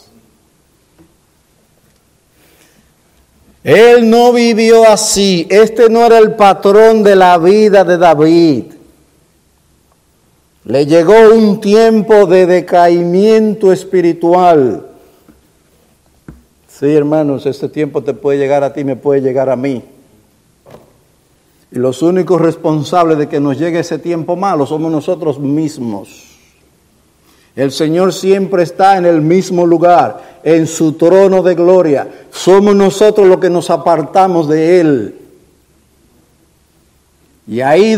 Él 3.64 4.08
no 4.08 4.32
vivió 4.32 4.88
así. 4.88 5.46
Este 5.50 5.88
no 5.88 6.04
era 6.04 6.18
el 6.18 6.34
patrón 6.34 7.02
de 7.02 7.16
la 7.16 7.38
vida 7.38 7.84
de 7.84 7.98
David. 7.98 8.64
Le 10.64 10.86
llegó 10.86 11.34
un 11.34 11.60
tiempo 11.60 12.26
de 12.26 12.46
decaimiento 12.46 13.72
espiritual. 13.72 14.86
Sí, 16.68 16.94
hermanos, 16.94 17.46
este 17.46 17.68
tiempo 17.68 18.02
te 18.02 18.14
puede 18.14 18.38
llegar 18.38 18.62
a 18.62 18.72
ti, 18.72 18.84
me 18.84 18.94
puede 18.94 19.20
llegar 19.20 19.50
a 19.50 19.56
mí. 19.56 19.82
Y 21.72 21.78
los 21.78 22.02
únicos 22.02 22.40
responsables 22.40 23.18
de 23.18 23.28
que 23.28 23.40
nos 23.40 23.58
llegue 23.58 23.80
ese 23.80 23.98
tiempo 23.98 24.36
malo 24.36 24.64
somos 24.64 24.92
nosotros 24.92 25.38
mismos. 25.38 26.27
El 27.58 27.72
Señor 27.72 28.12
siempre 28.12 28.62
está 28.62 28.98
en 28.98 29.04
el 29.04 29.20
mismo 29.20 29.66
lugar, 29.66 30.38
en 30.44 30.68
su 30.68 30.92
trono 30.92 31.42
de 31.42 31.56
gloria. 31.56 32.06
Somos 32.30 32.76
nosotros 32.76 33.26
los 33.26 33.38
que 33.38 33.50
nos 33.50 33.68
apartamos 33.68 34.46
de 34.46 34.80
Él. 34.80 35.14
Y 37.48 37.60
ahí, 37.60 37.94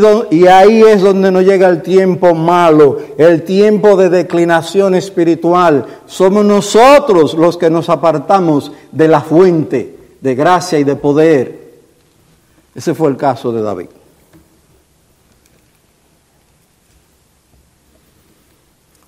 es 0.83 1.03
donde 1.03 1.31
nos 1.31 1.45
llega 1.45 1.69
el 1.69 1.83
tiempo 1.83 2.35
malo, 2.35 3.01
el 3.19 3.43
tiempo 3.43 3.99
de 3.99 4.09
declinación 4.09 4.95
espiritual. 4.95 5.85
Somos 6.07 6.43
nosotros 6.43 7.35
los 7.35 7.59
que 7.59 7.69
nos 7.69 7.91
apartamos 7.91 8.73
de 8.91 9.09
la 9.09 9.21
fuente 9.21 9.95
de 10.23 10.35
gracia 10.35 10.79
y 10.79 10.85
de 10.85 10.97
poder. 10.97 11.73
Ese 12.75 12.95
fue 12.95 13.11
el 13.11 13.19
caso 13.19 13.53
de 13.53 13.61
David. 13.61 13.89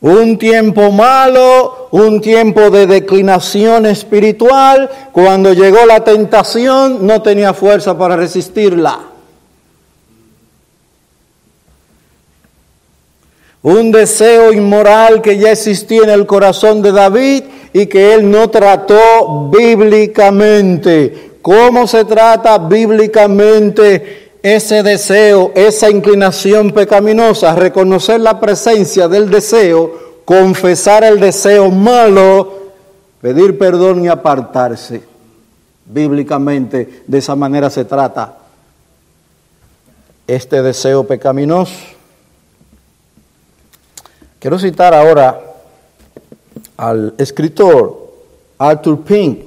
Un 0.03 0.37
tiempo 0.37 0.91
malo, 0.91 1.87
un 1.93 2.21
tiempo 2.21 2.71
de 2.71 2.89
declinación 2.89 3.87
espiritual. 3.87 4.91
Cuando 5.13 5.53
llegó 5.53 5.87
la 5.87 6.03
tentación 6.03 7.07
no 7.07 7.23
tenía 7.23 7.55
fuerza 7.55 7.97
para 7.97 8.17
resistirla. 8.17 8.99
Un 13.63 13.93
deseo 13.93 14.53
inmoral 14.53 15.23
que 15.23 15.39
ya 15.39 15.53
existía 15.53 16.03
en 16.03 16.11
el 16.11 16.27
corazón 16.27 16.83
de 16.83 16.91
David 16.91 17.45
y 17.73 17.87
que 17.87 18.13
él 18.15 18.29
no 18.29 18.51
trató 18.51 19.51
bíblicamente. 19.53 21.31
¿Cómo 21.43 21.87
se 21.87 22.05
trata 22.05 22.59
bíblicamente 22.59 24.22
ese 24.43 24.83
deseo, 24.83 25.53
esa 25.55 25.89
inclinación 25.89 26.73
pecaminosa, 26.73 27.55
reconocer 27.55 28.21
la 28.21 28.41
presencia 28.41 29.07
del 29.07 29.31
deseo, 29.31 30.23
confesar 30.25 31.05
el 31.05 31.21
deseo 31.21 31.71
malo, 31.71 32.53
pedir 33.21 33.57
perdón 33.57 34.05
y 34.05 34.09
apartarse. 34.09 35.05
Bíblicamente 35.85 37.03
de 37.07 37.19
esa 37.19 37.37
manera 37.37 37.71
se 37.71 37.85
trata 37.85 38.39
este 40.27 40.63
deseo 40.63 41.05
pecaminoso. 41.05 41.73
Quiero 44.41 44.59
citar 44.59 44.93
ahora 44.93 45.41
al 46.77 47.15
escritor 47.17 48.11
Arthur 48.59 49.03
Pink, 49.03 49.41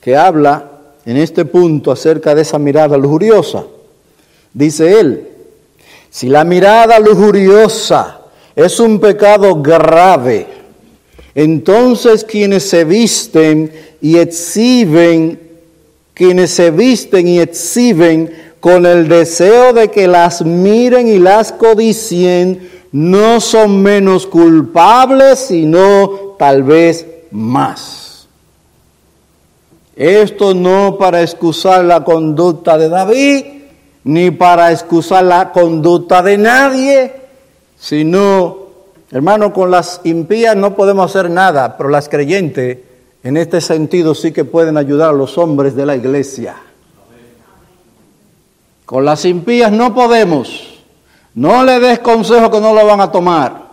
que 0.00 0.16
habla 0.16 0.64
en 1.04 1.16
este 1.16 1.44
punto 1.44 1.90
acerca 1.90 2.34
de 2.36 2.42
esa 2.42 2.58
mirada 2.58 2.96
lujuriosa. 2.96 3.64
Dice 4.52 5.00
él, 5.00 5.28
si 6.10 6.28
la 6.28 6.44
mirada 6.44 6.98
lujuriosa 6.98 8.20
es 8.56 8.80
un 8.80 8.98
pecado 8.98 9.62
grave, 9.62 10.46
entonces 11.34 12.24
quienes 12.24 12.68
se 12.68 12.84
visten 12.84 13.72
y 14.00 14.18
exhiben, 14.18 15.40
quienes 16.14 16.50
se 16.50 16.70
visten 16.70 17.28
y 17.28 17.38
exhiben 17.38 18.32
con 18.60 18.86
el 18.86 19.08
deseo 19.08 19.72
de 19.72 19.88
que 19.88 20.08
las 20.08 20.44
miren 20.44 21.06
y 21.06 21.18
las 21.18 21.52
codicien, 21.52 22.68
no 22.90 23.40
son 23.40 23.82
menos 23.82 24.26
culpables, 24.26 25.38
sino 25.38 26.34
tal 26.38 26.62
vez 26.62 27.06
más. 27.30 28.26
Esto 29.94 30.54
no 30.54 30.96
para 30.98 31.22
excusar 31.22 31.84
la 31.84 32.04
conducta 32.04 32.78
de 32.78 32.88
David, 32.88 33.44
ni 34.04 34.30
para 34.30 34.72
excusar 34.72 35.24
la 35.24 35.52
conducta 35.52 36.22
de 36.22 36.38
nadie, 36.38 37.12
sino, 37.78 38.58
hermano, 39.10 39.52
con 39.52 39.70
las 39.70 40.00
impías 40.04 40.56
no 40.56 40.74
podemos 40.74 41.10
hacer 41.10 41.30
nada, 41.30 41.76
pero 41.76 41.88
las 41.88 42.08
creyentes 42.08 42.78
en 43.22 43.36
este 43.36 43.60
sentido 43.60 44.14
sí 44.14 44.32
que 44.32 44.44
pueden 44.44 44.76
ayudar 44.76 45.10
a 45.10 45.12
los 45.12 45.38
hombres 45.38 45.74
de 45.74 45.86
la 45.86 45.96
iglesia. 45.96 46.56
Con 48.86 49.04
las 49.04 49.24
impías 49.24 49.70
no 49.70 49.94
podemos. 49.94 50.78
No 51.34 51.62
le 51.62 51.78
des 51.78 51.98
consejo 51.98 52.50
que 52.50 52.60
no 52.60 52.72
lo 52.72 52.86
van 52.86 53.00
a 53.00 53.12
tomar. 53.12 53.68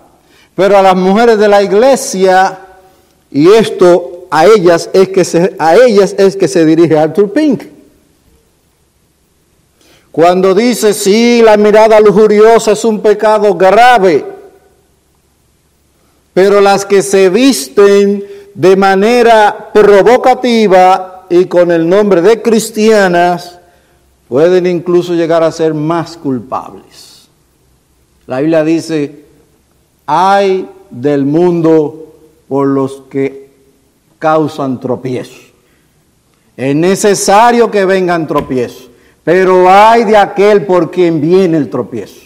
Pero 0.55 0.77
a 0.77 0.81
las 0.81 0.95
mujeres 0.95 1.37
de 1.37 1.47
la 1.47 1.63
iglesia, 1.63 2.59
y 3.31 3.47
esto 3.49 4.27
a 4.29 4.45
ellas 4.45 4.89
es 4.93 5.09
que 5.09 5.23
se, 5.23 5.55
a 5.57 5.75
ellas 5.75 6.15
es 6.17 6.35
que 6.35 6.47
se 6.47 6.65
dirige 6.65 6.97
Arthur 6.97 7.31
Pink. 7.31 7.63
Cuando 10.15 10.55
dice, 10.55 10.93
sí, 10.93 11.41
la 11.43 11.57
mirada 11.57 11.99
lujuriosa 11.99 12.71
es 12.71 12.85
un 12.85 13.01
pecado 13.01 13.53
grave, 13.55 14.25
pero 16.33 16.61
las 16.61 16.85
que 16.85 17.01
se 17.01 17.27
visten 17.27 18.23
de 18.53 18.77
manera 18.77 19.71
provocativa 19.73 21.25
y 21.29 21.47
con 21.47 21.69
el 21.69 21.89
nombre 21.89 22.21
de 22.21 22.41
cristianas, 22.41 23.59
pueden 24.29 24.65
incluso 24.67 25.13
llegar 25.15 25.43
a 25.43 25.51
ser 25.51 25.73
más 25.73 26.15
culpables. 26.15 27.27
La 28.25 28.39
Biblia 28.39 28.63
dice, 28.63 29.25
hay 30.05 30.65
del 30.91 31.25
mundo 31.25 32.13
por 32.47 32.67
los 32.67 33.01
que 33.09 33.49
causan 34.17 34.79
tropiezo. 34.79 35.41
Es 36.55 36.73
necesario 36.73 37.69
que 37.69 37.83
vengan 37.83 38.25
tropiezos. 38.27 38.94
Pero 39.25 39.67
hay 39.67 40.03
de 40.03 40.15
aquel 40.15 40.65
por 40.65 40.91
quien 40.91 41.19
viene 41.19 41.57
el 41.57 41.69
tropiezo. 41.69 42.21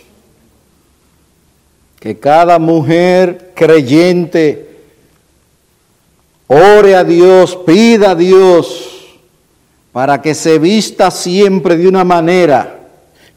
Que 1.97 2.19
cada 2.19 2.59
mujer 2.59 3.53
creyente 3.55 4.69
ore 6.47 6.95
a 6.95 7.05
Dios, 7.05 7.57
pida 7.65 8.11
a 8.11 8.15
Dios 8.15 9.07
para 9.93 10.21
que 10.21 10.35
se 10.35 10.59
vista 10.59 11.09
siempre 11.09 11.77
de 11.77 11.87
una 11.87 12.03
manera 12.03 12.79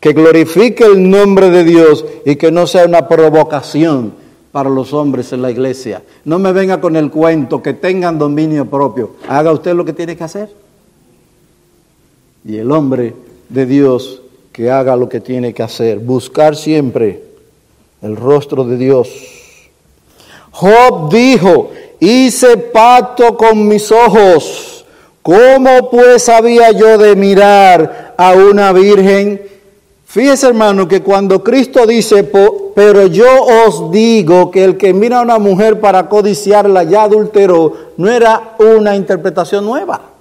que 0.00 0.12
glorifique 0.12 0.84
el 0.84 1.08
nombre 1.08 1.48
de 1.50 1.62
Dios 1.62 2.04
y 2.26 2.34
que 2.34 2.50
no 2.50 2.66
sea 2.66 2.84
una 2.84 3.06
provocación 3.06 4.12
para 4.50 4.68
los 4.68 4.92
hombres 4.92 5.32
en 5.32 5.40
la 5.40 5.52
iglesia. 5.52 6.02
No 6.24 6.40
me 6.40 6.52
venga 6.52 6.80
con 6.80 6.96
el 6.96 7.12
cuento 7.12 7.62
que 7.62 7.74
tengan 7.74 8.18
dominio 8.18 8.68
propio. 8.68 9.12
Haga 9.28 9.52
usted 9.52 9.74
lo 9.74 9.84
que 9.84 9.92
tiene 9.92 10.16
que 10.16 10.24
hacer. 10.24 10.50
Y 12.44 12.56
el 12.56 12.72
hombre 12.72 13.14
de 13.48 13.66
Dios 13.66 14.22
que 14.52 14.70
haga 14.70 14.96
lo 14.96 15.08
que 15.08 15.20
tiene 15.20 15.54
que 15.54 15.62
hacer. 15.62 15.98
Buscar 15.98 16.56
siempre 16.56 17.22
el 18.02 18.16
rostro 18.16 18.64
de 18.64 18.76
Dios. 18.76 19.08
Job 20.50 21.10
dijo, 21.10 21.70
hice 21.98 22.56
pacto 22.56 23.36
con 23.36 23.66
mis 23.66 23.90
ojos. 23.90 24.84
¿Cómo 25.22 25.90
pues 25.90 26.28
había 26.28 26.72
yo 26.72 26.98
de 26.98 27.16
mirar 27.16 28.14
a 28.18 28.32
una 28.32 28.72
virgen? 28.72 29.40
Fíjese 30.04 30.48
hermano 30.48 30.86
que 30.86 31.00
cuando 31.00 31.42
Cristo 31.42 31.86
dice, 31.86 32.30
pero 32.74 33.06
yo 33.06 33.44
os 33.66 33.90
digo 33.90 34.50
que 34.50 34.62
el 34.64 34.76
que 34.76 34.92
mira 34.92 35.20
a 35.20 35.22
una 35.22 35.38
mujer 35.38 35.80
para 35.80 36.08
codiciarla 36.08 36.82
ya 36.82 37.04
adulteró, 37.04 37.72
no 37.96 38.10
era 38.10 38.56
una 38.58 38.94
interpretación 38.94 39.64
nueva. 39.64 40.11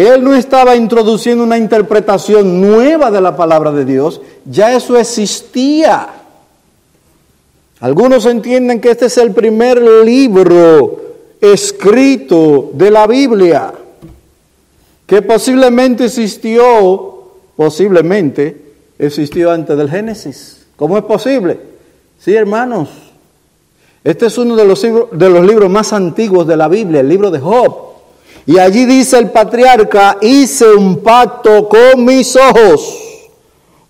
Él 0.00 0.22
no 0.22 0.34
estaba 0.34 0.76
introduciendo 0.76 1.42
una 1.42 1.56
interpretación 1.56 2.60
nueva 2.60 3.10
de 3.10 3.20
la 3.22 3.34
palabra 3.34 3.72
de 3.72 3.86
Dios, 3.86 4.20
ya 4.44 4.74
eso 4.74 4.98
existía. 4.98 6.08
Algunos 7.80 8.26
entienden 8.26 8.80
que 8.80 8.90
este 8.90 9.06
es 9.06 9.16
el 9.16 9.32
primer 9.32 9.80
libro 10.04 11.00
escrito 11.40 12.72
de 12.74 12.90
la 12.90 13.06
Biblia, 13.06 13.72
que 15.06 15.22
posiblemente 15.22 16.04
existió 16.04 17.14
posiblemente 17.56 18.66
existió 18.98 19.50
antes 19.50 19.78
del 19.78 19.88
Génesis. 19.88 20.66
¿Cómo 20.76 20.98
es 20.98 21.04
posible? 21.04 21.58
Sí, 22.18 22.34
hermanos. 22.34 22.90
Este 24.04 24.26
es 24.26 24.36
uno 24.36 24.56
de 24.56 24.66
los, 24.66 24.84
libros, 24.84 25.08
de 25.12 25.30
los 25.30 25.46
libros 25.46 25.70
más 25.70 25.94
antiguos 25.94 26.46
de 26.46 26.58
la 26.58 26.68
Biblia, 26.68 27.00
el 27.00 27.08
libro 27.08 27.30
de 27.30 27.40
Job. 27.40 27.95
Y 28.46 28.58
allí 28.58 28.84
dice 28.84 29.18
el 29.18 29.30
patriarca, 29.30 30.18
hice 30.20 30.66
un 30.66 31.02
pacto 31.02 31.68
con 31.68 32.04
mis 32.04 32.36
ojos. 32.36 32.96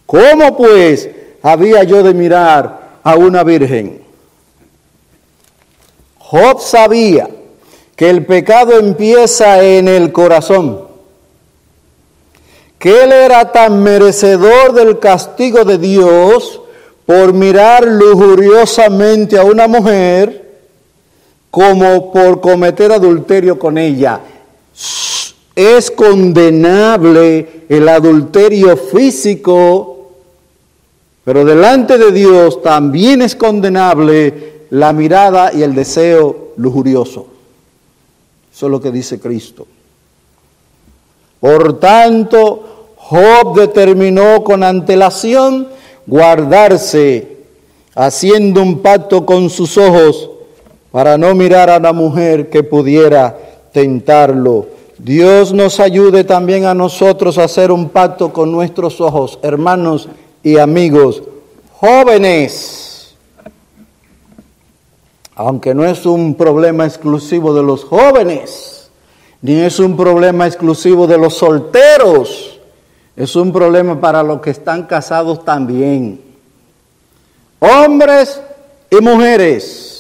¿Cómo 0.07 0.57
pues 0.57 1.09
había 1.42 1.83
yo 1.85 2.03
de 2.03 2.14
mirar 2.14 2.99
a 3.03 3.16
una 3.16 3.45
virgen? 3.45 4.03
Job 6.19 6.61
sabía 6.61 7.29
que 7.95 8.09
el 8.11 8.25
pecado 8.25 8.79
empieza 8.79 9.62
en 9.62 9.88
el 9.88 10.11
corazón 10.12 10.87
que 12.79 13.03
él 13.03 13.12
era 13.12 13.53
tan 13.53 13.83
merecedor 13.83 14.73
del 14.73 14.99
castigo 14.99 15.64
de 15.64 15.79
Dios 15.79 16.61
por 17.07 17.33
mirar 17.33 17.87
lujuriosamente 17.87 19.38
a 19.38 19.45
una 19.45 19.66
mujer 19.66 20.45
como 21.51 22.12
por 22.12 22.40
cometer 22.40 22.92
adulterio 22.92 23.59
con 23.59 23.79
ella. 23.79 24.21
Es 25.55 25.91
condenable 25.91 27.65
el 27.69 27.89
adulterio 27.89 28.77
físico, 28.77 30.11
pero 31.25 31.45
delante 31.45 31.99
de 31.99 32.12
Dios 32.12 32.62
también 32.62 33.23
es 33.23 33.35
condenable 33.35 34.67
la 34.71 34.93
mirada 34.93 35.53
y 35.53 35.62
el 35.62 35.75
deseo 35.75 36.53
lujurioso. 36.57 37.27
Eso 38.55 38.67
es 38.67 38.73
lo 38.73 38.81
que 38.81 38.91
dice 38.91 39.19
Cristo. 39.19 39.67
Por 41.41 41.79
tanto, 41.79 42.95
Job 42.97 43.59
determinó 43.59 44.43
con 44.43 44.62
antelación 44.62 45.69
guardarse, 46.07 47.37
haciendo 47.95 48.62
un 48.62 48.81
pacto 48.81 49.25
con 49.25 49.49
sus 49.51 49.79
ojos 49.79 50.31
para 50.91 51.17
no 51.19 51.35
mirar 51.35 51.71
a 51.71 51.79
la 51.79 51.93
mujer 51.93 52.51
que 52.51 52.62
pudiera 52.62 53.39
tentarlo. 53.77 54.69
Dios 54.97 55.53
nos 55.53 55.81
ayude 55.81 56.25
también 56.25 56.65
a 56.65 56.73
nosotros 56.73 57.37
a 57.37 57.45
hacer 57.45 57.71
un 57.71 57.91
pacto 57.91 58.33
con 58.33 58.51
nuestros 58.51 59.03
ojos, 59.03 59.39
hermanos 59.43 60.09
y 60.43 60.57
amigos, 60.57 61.23
jóvenes. 61.75 63.15
Aunque 65.35 65.75
no 65.75 65.85
es 65.85 66.07
un 66.07 66.37
problema 66.37 66.87
exclusivo 66.87 67.53
de 67.53 67.62
los 67.62 67.85
jóvenes 67.85 68.91
ni 69.43 69.61
es 69.61 69.79
un 69.79 69.95
problema 69.95 70.47
exclusivo 70.47 71.07
de 71.07 71.19
los 71.19 71.35
solteros, 71.35 72.59
es 73.15 73.37
un 73.37 73.53
problema 73.53 74.01
para 74.01 74.23
los 74.23 74.41
que 74.41 74.49
están 74.49 74.85
casados 74.85 75.45
también. 75.45 76.19
Hombres 77.59 78.41
y 78.91 78.97
mujeres, 79.03 79.96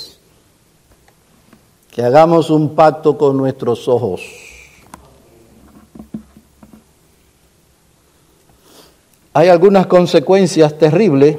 que 1.96 2.02
hagamos 2.02 2.50
un 2.50 2.74
pacto 2.74 3.16
con 3.16 3.38
nuestros 3.38 3.88
ojos. 3.88 4.20
Hay 9.32 9.48
algunas 9.48 9.86
consecuencias 9.86 10.76
terribles 10.76 11.38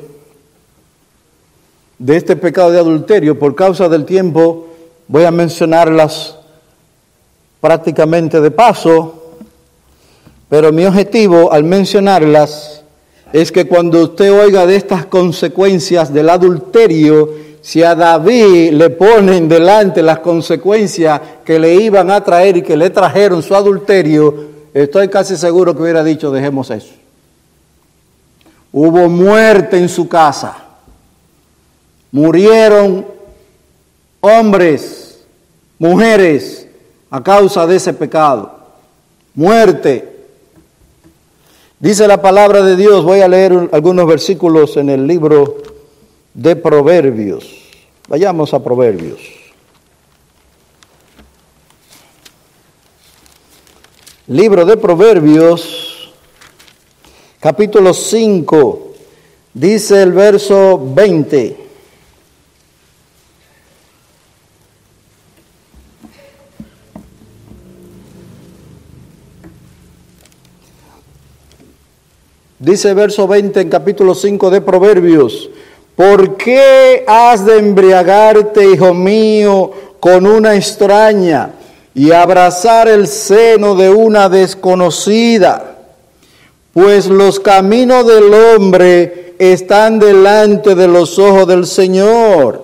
de 1.99 2.17
este 2.17 2.35
pecado 2.35 2.71
de 2.71 2.79
adulterio. 2.79 3.37
Por 3.37 3.53
causa 3.53 3.87
del 3.87 4.03
tiempo 4.03 4.69
voy 5.07 5.25
a 5.25 5.31
mencionarlas 5.31 6.39
prácticamente 7.61 8.41
de 8.41 8.49
paso, 8.49 9.35
pero 10.49 10.71
mi 10.71 10.85
objetivo 10.85 11.51
al 11.51 11.65
mencionarlas 11.65 12.81
es 13.31 13.51
que 13.51 13.67
cuando 13.67 14.03
usted 14.03 14.33
oiga 14.33 14.65
de 14.65 14.75
estas 14.75 15.05
consecuencias 15.05 16.11
del 16.11 16.29
adulterio, 16.29 17.29
si 17.67 17.83
a 17.83 17.95
David 17.95 18.71
le 18.71 18.91
ponen 18.91 19.49
delante 19.49 20.01
las 20.01 20.19
consecuencias 20.19 21.19
que 21.43 21.59
le 21.59 21.73
iban 21.73 22.09
a 22.09 22.23
traer 22.23 22.55
y 22.55 22.61
que 22.61 22.77
le 22.77 22.91
trajeron 22.91 23.43
su 23.43 23.53
adulterio, 23.53 24.33
estoy 24.73 25.09
casi 25.09 25.35
seguro 25.35 25.75
que 25.75 25.81
hubiera 25.81 26.01
dicho, 26.01 26.31
dejemos 26.31 26.71
eso. 26.71 26.93
Hubo 28.71 29.09
muerte 29.09 29.77
en 29.77 29.89
su 29.89 30.07
casa. 30.07 30.55
Murieron 32.09 33.05
hombres, 34.21 35.25
mujeres, 35.77 36.69
a 37.09 37.21
causa 37.21 37.67
de 37.67 37.75
ese 37.75 37.91
pecado. 37.91 38.59
Muerte. 39.35 40.29
Dice 41.81 42.07
la 42.07 42.21
palabra 42.21 42.61
de 42.61 42.77
Dios, 42.77 43.03
voy 43.03 43.19
a 43.19 43.27
leer 43.27 43.67
algunos 43.73 44.07
versículos 44.07 44.77
en 44.77 44.89
el 44.89 45.05
libro 45.05 45.57
de 46.33 46.55
Proverbios. 46.55 47.56
Vayamos 48.07 48.53
a 48.53 48.63
Proverbios. 48.63 49.19
Libro 54.27 54.65
de 54.65 54.77
Proverbios, 54.77 56.13
capítulo 57.39 57.93
5, 57.93 58.93
dice 59.53 60.03
el 60.03 60.11
verso 60.11 60.81
20. 60.93 61.67
Dice 72.59 72.93
verso 72.93 73.27
20 73.27 73.61
en 73.61 73.69
capítulo 73.69 74.13
5 74.13 74.49
de 74.49 74.61
Proverbios, 74.61 75.49
¿por 75.97 76.37
qué 76.37 77.03
has 77.07 77.43
de 77.43 77.57
embriagarte, 77.57 78.71
hijo 78.71 78.93
mío, 78.93 79.71
con 79.99 80.27
una 80.27 80.55
extraña 80.55 81.49
y 81.95 82.11
abrazar 82.11 82.87
el 82.87 83.07
seno 83.07 83.75
de 83.75 83.89
una 83.89 84.29
desconocida? 84.29 85.75
Pues 86.71 87.07
los 87.07 87.39
caminos 87.39 88.05
del 88.05 88.31
hombre 88.31 89.33
están 89.39 89.97
delante 89.97 90.75
de 90.75 90.87
los 90.87 91.17
ojos 91.17 91.47
del 91.47 91.65
Señor, 91.65 92.63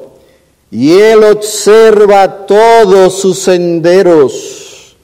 y 0.70 0.94
Él 0.94 1.24
observa 1.24 2.46
todos 2.46 3.20
sus 3.20 3.40
senderos. 3.40 4.96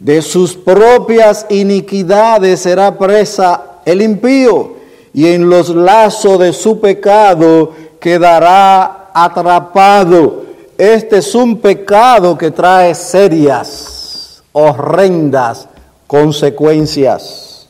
De 0.00 0.22
sus 0.22 0.56
propias 0.56 1.46
iniquidades 1.50 2.60
será 2.60 2.98
presa 2.98 3.78
el 3.84 4.02
impío, 4.02 4.75
y 5.16 5.28
en 5.28 5.48
los 5.48 5.70
lazos 5.70 6.38
de 6.38 6.52
su 6.52 6.78
pecado 6.78 7.72
quedará 7.98 9.08
atrapado. 9.14 10.44
Este 10.76 11.16
es 11.16 11.34
un 11.34 11.56
pecado 11.56 12.36
que 12.36 12.50
trae 12.50 12.94
serias, 12.94 14.42
horrendas 14.52 15.70
consecuencias. 16.06 17.66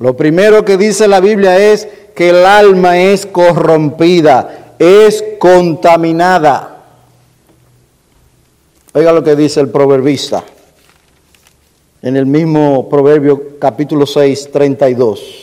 Lo 0.00 0.14
primero 0.14 0.66
que 0.66 0.76
dice 0.76 1.08
la 1.08 1.20
Biblia 1.20 1.56
es 1.56 1.88
que 2.14 2.28
el 2.28 2.44
alma 2.44 2.98
es 2.98 3.24
corrompida, 3.24 4.74
es 4.78 5.24
contaminada. 5.38 6.82
Oiga 8.92 9.14
lo 9.14 9.24
que 9.24 9.34
dice 9.34 9.60
el 9.60 9.70
proverbista 9.70 10.44
en 12.02 12.18
el 12.18 12.26
mismo 12.26 12.86
Proverbio 12.90 13.58
capítulo 13.58 14.04
6, 14.04 14.50
32. 14.52 15.41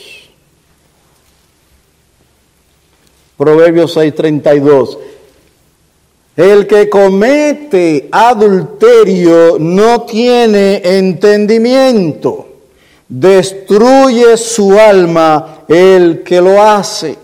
Proverbios 3.39 3.95
6:32. 3.95 4.97
El 6.36 6.67
que 6.67 6.89
comete 6.89 8.10
adulterio 8.12 9.56
no 9.58 10.02
tiene 10.02 10.82
entendimiento. 10.84 12.47
Destruye 13.08 14.36
su 14.36 14.78
alma 14.78 15.63
el 15.69 16.21
que 16.21 16.41
lo 16.41 16.62
hace. 16.62 17.17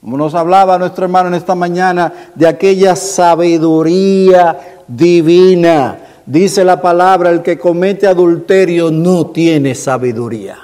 Como 0.00 0.16
nos 0.16 0.34
hablaba 0.34 0.78
nuestro 0.78 1.04
hermano 1.04 1.28
en 1.28 1.34
esta 1.34 1.54
mañana 1.54 2.30
de 2.34 2.48
aquella 2.48 2.96
sabiduría 2.96 4.82
divina. 4.88 5.98
Dice 6.24 6.64
la 6.64 6.80
palabra, 6.80 7.28
el 7.28 7.42
que 7.42 7.58
comete 7.58 8.06
adulterio 8.06 8.90
no 8.90 9.26
tiene 9.26 9.74
sabiduría. 9.74 10.56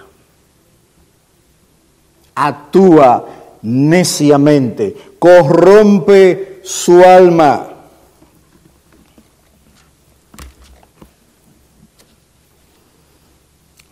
Actúa 2.35 3.42
neciamente, 3.63 4.95
corrompe 5.19 6.61
su 6.63 7.03
alma. 7.03 7.69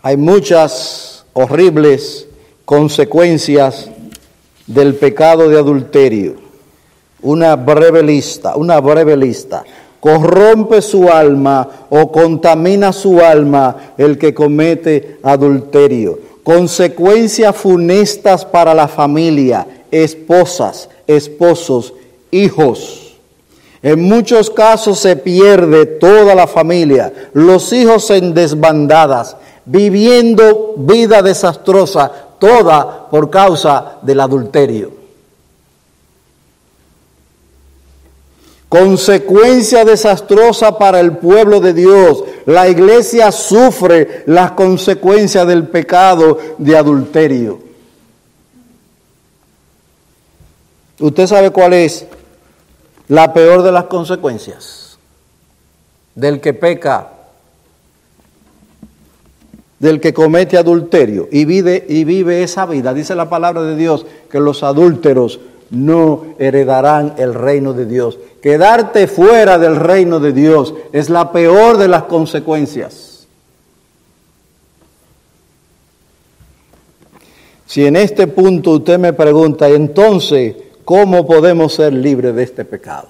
Hay 0.03 0.17
muchas 0.17 1.25
horribles 1.33 2.27
consecuencias 2.65 3.91
del 4.67 4.95
pecado 4.95 5.49
de 5.49 5.59
adulterio. 5.59 6.37
Una 7.23 7.57
breve 7.57 8.03
lista, 8.03 8.57
una 8.57 8.81
breve 8.81 9.17
lista. 9.17 9.65
Corrompe 10.01 10.81
su 10.81 11.09
alma 11.09 11.87
o 11.91 12.11
contamina 12.11 12.93
su 12.93 13.21
alma 13.21 13.93
el 13.99 14.17
que 14.17 14.33
comete 14.33 15.19
adulterio. 15.23 16.30
Consecuencias 16.42 17.55
funestas 17.57 18.44
para 18.44 18.74
la 18.74 18.88
familia, 18.88 19.66
esposas, 19.90 20.88
esposos, 21.07 21.92
hijos. 22.31 23.16
En 23.83 24.03
muchos 24.03 24.50
casos 24.50 24.98
se 24.98 25.16
pierde 25.16 25.87
toda 25.87 26.35
la 26.35 26.46
familia, 26.46 27.12
los 27.33 27.72
hijos 27.72 28.11
en 28.11 28.35
desbandadas, 28.35 29.37
viviendo 29.64 30.74
vida 30.76 31.22
desastrosa, 31.22 32.11
toda 32.38 33.09
por 33.11 33.31
causa 33.31 33.98
del 34.03 34.20
adulterio. 34.20 35.00
Consecuencia 38.71 39.85
desastrosa 39.85 40.79
para 40.79 41.01
el 41.01 41.17
pueblo 41.17 41.59
de 41.61 41.75
Dios. 41.75 42.23
La 42.47 42.69
iglesia 42.69 43.33
sufre 43.33 44.23
las 44.27 44.53
consecuencias 44.53 45.45
del 45.45 45.67
pecado 45.67 46.39
de 46.57 46.77
adulterio. 46.77 47.59
¿Usted 51.01 51.27
sabe 51.27 51.51
cuál 51.51 51.73
es 51.73 52.07
la 53.09 53.35
peor 53.35 53.63
de 53.65 53.73
las 53.73 53.87
consecuencias 53.87 54.97
del 56.15 56.41
que 56.41 56.55
peca, 56.55 57.09
del 59.81 60.01
que 60.01 60.15
comete 60.15 60.57
adulterio 60.57 61.29
y 61.33 61.45
vive, 61.45 62.43
esa 62.45 62.67
vida? 62.67 62.95
Dice 62.95 63.17
la 63.17 63.29
palabra 63.29 63.63
de 63.63 63.75
Dios 63.75 64.07
que 64.31 64.39
los 64.39 64.63
adúlteros 64.63 65.41
no 65.71 66.25
heredarán 66.39 67.15
el 67.19 67.35
reino 67.35 67.73
de 67.73 67.87
Dios. 67.87 68.19
Quedarte 68.43 69.07
fuera 69.07 69.59
del 69.59 69.77
reino 69.77 70.21
de 70.21 70.33
Dios 70.33 70.75
es 70.93 71.11
la 71.11 71.33
peor 71.33 71.77
de 71.77 71.89
las 71.89 72.05
consecuencias. 72.05 73.27
Si 77.67 77.87
en 77.87 77.97
este 77.97 78.27
punto 78.27 78.73
usted 78.73 78.99
me 78.99 79.13
pregunta, 79.13 79.69
entonces, 79.69 80.57
¿Cómo 80.91 81.25
podemos 81.25 81.75
ser 81.75 81.93
libres 81.93 82.35
de 82.35 82.43
este 82.43 82.65
pecado? 82.65 83.07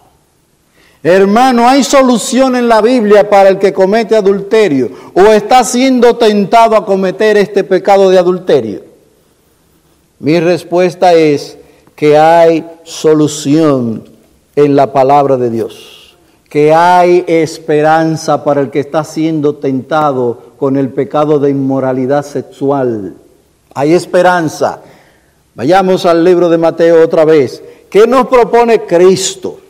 Hermano, 1.03 1.67
¿hay 1.67 1.83
solución 1.83 2.55
en 2.55 2.69
la 2.69 2.83
Biblia 2.83 3.31
para 3.31 3.49
el 3.49 3.59
que 3.59 3.73
comete 3.73 4.15
adulterio 4.15 4.91
o 5.15 5.23
está 5.29 5.65
siendo 5.65 6.17
tentado 6.17 6.77
a 6.77 6.85
cometer 6.85 7.39
este 7.39 7.65
pecado 7.65 8.11
de 8.11 8.19
adulterio? 8.19 8.83
Mi 10.19 10.39
respuesta 10.41 11.15
es 11.15 11.57
que 12.01 12.17
hay 12.17 12.65
solución 12.83 14.05
en 14.57 14.75
la 14.75 14.91
palabra 14.91 15.37
de 15.37 15.51
Dios, 15.51 16.17
que 16.49 16.73
hay 16.73 17.27
esperanza 17.27 18.43
para 18.43 18.63
el 18.63 18.71
que 18.71 18.81
está 18.81 19.05
siendo 19.05 19.57
tentado 19.57 20.55
con 20.59 20.79
el 20.79 20.89
pecado 20.89 21.39
de 21.39 21.51
inmoralidad 21.51 22.25
sexual. 22.25 23.17
Hay 23.75 23.93
esperanza. 23.93 24.81
Vayamos 25.55 26.07
al 26.07 26.25
libro 26.25 26.49
de 26.49 26.57
Mateo 26.57 27.05
otra 27.05 27.27
vez. 27.27 27.63
¿Qué 27.91 28.07
nos 28.07 28.29
propone 28.29 28.87
Cristo? 28.87 29.61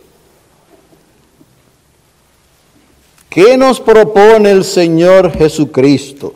¿Qué 3.28 3.56
nos 3.56 3.80
propone 3.80 4.52
el 4.52 4.62
Señor 4.62 5.32
Jesucristo? 5.32 6.34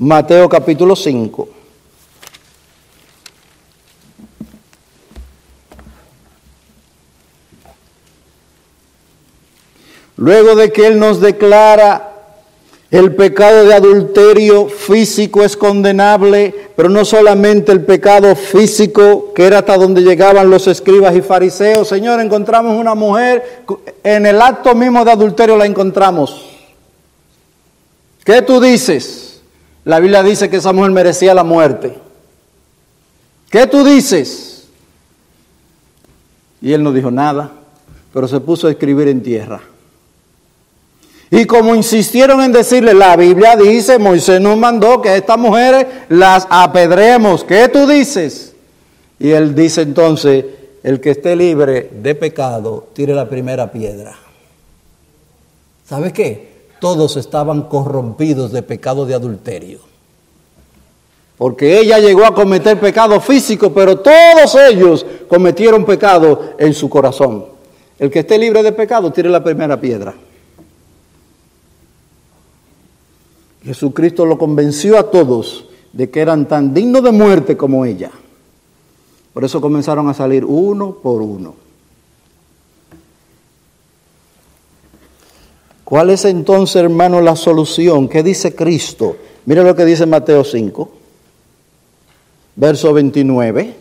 Mateo 0.00 0.48
capítulo 0.48 0.96
5. 0.96 1.55
Luego 10.16 10.54
de 10.54 10.72
que 10.72 10.86
Él 10.86 10.98
nos 10.98 11.20
declara 11.20 12.12
el 12.90 13.14
pecado 13.16 13.64
de 13.64 13.74
adulterio 13.74 14.68
físico 14.68 15.42
es 15.42 15.56
condenable, 15.56 16.54
pero 16.76 16.88
no 16.88 17.04
solamente 17.04 17.72
el 17.72 17.84
pecado 17.84 18.36
físico, 18.36 19.32
que 19.34 19.44
era 19.44 19.58
hasta 19.58 19.76
donde 19.76 20.02
llegaban 20.02 20.48
los 20.48 20.68
escribas 20.68 21.14
y 21.16 21.20
fariseos. 21.20 21.88
Señor, 21.88 22.20
encontramos 22.20 22.78
una 22.78 22.94
mujer, 22.94 23.64
en 24.04 24.24
el 24.24 24.40
acto 24.40 24.74
mismo 24.74 25.04
de 25.04 25.10
adulterio 25.10 25.56
la 25.56 25.66
encontramos. 25.66 26.46
¿Qué 28.24 28.40
tú 28.42 28.60
dices? 28.60 29.40
La 29.84 29.98
Biblia 29.98 30.22
dice 30.22 30.48
que 30.48 30.56
esa 30.56 30.72
mujer 30.72 30.92
merecía 30.92 31.34
la 31.34 31.44
muerte. 31.44 31.96
¿Qué 33.50 33.66
tú 33.66 33.84
dices? 33.84 34.68
Y 36.62 36.72
él 36.72 36.82
no 36.82 36.92
dijo 36.92 37.10
nada, 37.10 37.50
pero 38.12 38.26
se 38.28 38.40
puso 38.40 38.68
a 38.68 38.70
escribir 38.70 39.08
en 39.08 39.22
tierra. 39.22 39.60
Y 41.30 41.44
como 41.44 41.74
insistieron 41.74 42.40
en 42.40 42.52
decirle, 42.52 42.94
la 42.94 43.16
Biblia 43.16 43.56
dice, 43.56 43.98
Moisés 43.98 44.40
nos 44.40 44.56
mandó 44.56 45.02
que 45.02 45.08
a 45.08 45.16
estas 45.16 45.38
mujeres 45.38 45.86
las 46.08 46.46
apedremos. 46.50 47.42
¿Qué 47.42 47.68
tú 47.68 47.86
dices? 47.86 48.54
Y 49.18 49.30
él 49.30 49.54
dice 49.54 49.82
entonces, 49.82 50.44
el 50.84 51.00
que 51.00 51.10
esté 51.10 51.34
libre 51.34 51.90
de 52.00 52.14
pecado, 52.14 52.86
tire 52.92 53.12
la 53.12 53.28
primera 53.28 53.72
piedra. 53.72 54.16
¿Sabe 55.84 56.12
qué? 56.12 56.68
Todos 56.80 57.16
estaban 57.16 57.62
corrompidos 57.62 58.52
de 58.52 58.62
pecado 58.62 59.04
de 59.04 59.14
adulterio. 59.14 59.80
Porque 61.36 61.80
ella 61.80 61.98
llegó 61.98 62.24
a 62.24 62.34
cometer 62.34 62.78
pecado 62.78 63.20
físico, 63.20 63.72
pero 63.72 63.98
todos 63.98 64.54
ellos 64.54 65.04
cometieron 65.28 65.84
pecado 65.84 66.54
en 66.58 66.72
su 66.72 66.88
corazón. 66.88 67.46
El 67.98 68.10
que 68.10 68.20
esté 68.20 68.38
libre 68.38 68.62
de 68.62 68.72
pecado, 68.72 69.12
tire 69.12 69.28
la 69.28 69.42
primera 69.42 69.78
piedra. 69.80 70.14
Jesucristo 73.66 74.24
lo 74.24 74.38
convenció 74.38 74.96
a 74.96 75.10
todos 75.10 75.64
de 75.92 76.08
que 76.08 76.20
eran 76.20 76.46
tan 76.46 76.72
dignos 76.72 77.02
de 77.02 77.10
muerte 77.10 77.56
como 77.56 77.84
ella. 77.84 78.12
Por 79.32 79.44
eso 79.44 79.60
comenzaron 79.60 80.08
a 80.08 80.14
salir 80.14 80.44
uno 80.44 80.98
por 81.02 81.20
uno. 81.20 81.56
¿Cuál 85.82 86.10
es 86.10 86.24
entonces, 86.26 86.76
hermano, 86.76 87.20
la 87.20 87.34
solución? 87.34 88.08
¿Qué 88.08 88.22
dice 88.22 88.54
Cristo? 88.54 89.16
Mira 89.46 89.64
lo 89.64 89.74
que 89.74 89.84
dice 89.84 90.06
Mateo 90.06 90.44
5, 90.44 90.88
verso 92.54 92.92
29. 92.92 93.74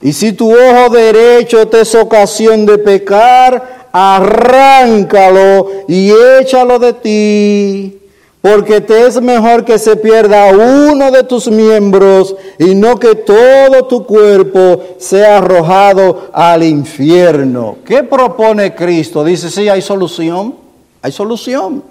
Y 0.00 0.12
si 0.12 0.32
tu 0.32 0.52
ojo 0.52 0.94
derecho 0.94 1.66
te 1.66 1.80
es 1.80 1.94
ocasión 1.96 2.66
de 2.66 2.78
pecar, 2.78 3.88
arráncalo 3.92 5.68
y 5.88 6.12
échalo 6.40 6.78
de 6.78 6.92
ti 6.92 8.01
porque 8.42 8.80
te 8.80 9.06
es 9.06 9.22
mejor 9.22 9.64
que 9.64 9.78
se 9.78 9.94
pierda 9.94 10.50
uno 10.50 11.12
de 11.12 11.22
tus 11.22 11.48
miembros 11.48 12.34
y 12.58 12.74
no 12.74 12.98
que 12.98 13.14
todo 13.14 13.86
tu 13.86 14.04
cuerpo 14.04 14.82
sea 14.98 15.38
arrojado 15.38 16.28
al 16.32 16.64
infierno. 16.64 17.78
¿Qué 17.84 18.02
propone 18.02 18.74
Cristo? 18.74 19.22
Dice, 19.22 19.48
sí, 19.48 19.68
hay 19.68 19.80
solución, 19.80 20.56
hay 21.00 21.12
solución. 21.12 21.84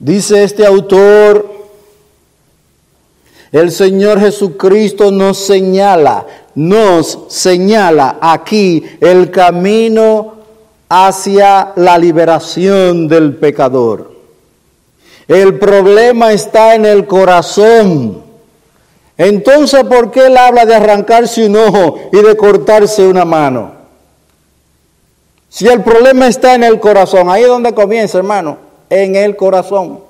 Dice 0.00 0.42
este 0.42 0.66
autor, 0.66 1.57
el 3.52 3.70
Señor 3.70 4.20
Jesucristo 4.20 5.10
nos 5.10 5.38
señala 5.38 6.26
nos 6.58 7.26
señala 7.28 8.18
aquí 8.20 8.84
el 9.00 9.30
camino 9.30 10.38
hacia 10.88 11.72
la 11.76 11.96
liberación 11.96 13.06
del 13.06 13.36
pecador. 13.36 14.10
El 15.28 15.56
problema 15.60 16.32
está 16.32 16.74
en 16.74 16.84
el 16.84 17.06
corazón. 17.06 18.24
Entonces, 19.16 19.84
¿por 19.84 20.10
qué 20.10 20.26
él 20.26 20.36
habla 20.36 20.66
de 20.66 20.74
arrancarse 20.74 21.46
un 21.46 21.54
ojo 21.54 22.00
y 22.12 22.22
de 22.22 22.36
cortarse 22.36 23.06
una 23.06 23.24
mano? 23.24 23.70
Si 25.48 25.68
el 25.68 25.84
problema 25.84 26.26
está 26.26 26.56
en 26.56 26.64
el 26.64 26.80
corazón, 26.80 27.30
ahí 27.30 27.42
es 27.42 27.48
donde 27.48 27.72
comienza, 27.72 28.18
hermano, 28.18 28.58
en 28.90 29.14
el 29.14 29.36
corazón. 29.36 30.07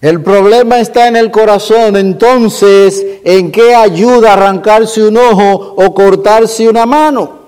El 0.00 0.22
problema 0.22 0.80
está 0.80 1.08
en 1.08 1.16
el 1.16 1.30
corazón, 1.30 1.94
entonces, 1.96 3.04
¿en 3.22 3.52
qué 3.52 3.74
ayuda 3.74 4.32
arrancarse 4.32 5.02
un 5.02 5.18
ojo 5.18 5.74
o 5.76 5.94
cortarse 5.94 6.68
una 6.68 6.86
mano? 6.86 7.40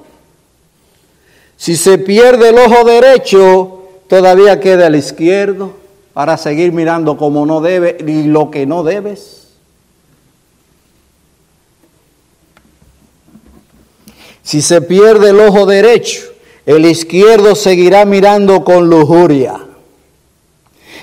Si 1.57 1.77
se 1.77 1.97
pierde 1.97 2.51
el 2.51 2.59
ojo 2.59 2.85
derecho, 2.85 3.83
todavía 4.07 4.61
queda 4.61 4.88
el 4.88 4.97
izquierdo 4.97 5.73
para 6.12 6.37
seguir 6.37 6.73
mirando 6.73 7.17
como 7.17 7.47
no 7.47 7.62
debe 7.62 7.97
y 8.07 8.25
lo 8.25 8.51
que 8.51 8.67
no 8.67 8.83
debes. 8.83 9.49
Si 14.43 14.61
se 14.61 14.83
pierde 14.83 15.31
el 15.31 15.41
ojo 15.41 15.65
derecho, 15.65 16.21
el 16.67 16.85
izquierdo 16.85 17.55
seguirá 17.55 18.05
mirando 18.05 18.62
con 18.65 18.91
lujuria. 18.91 19.71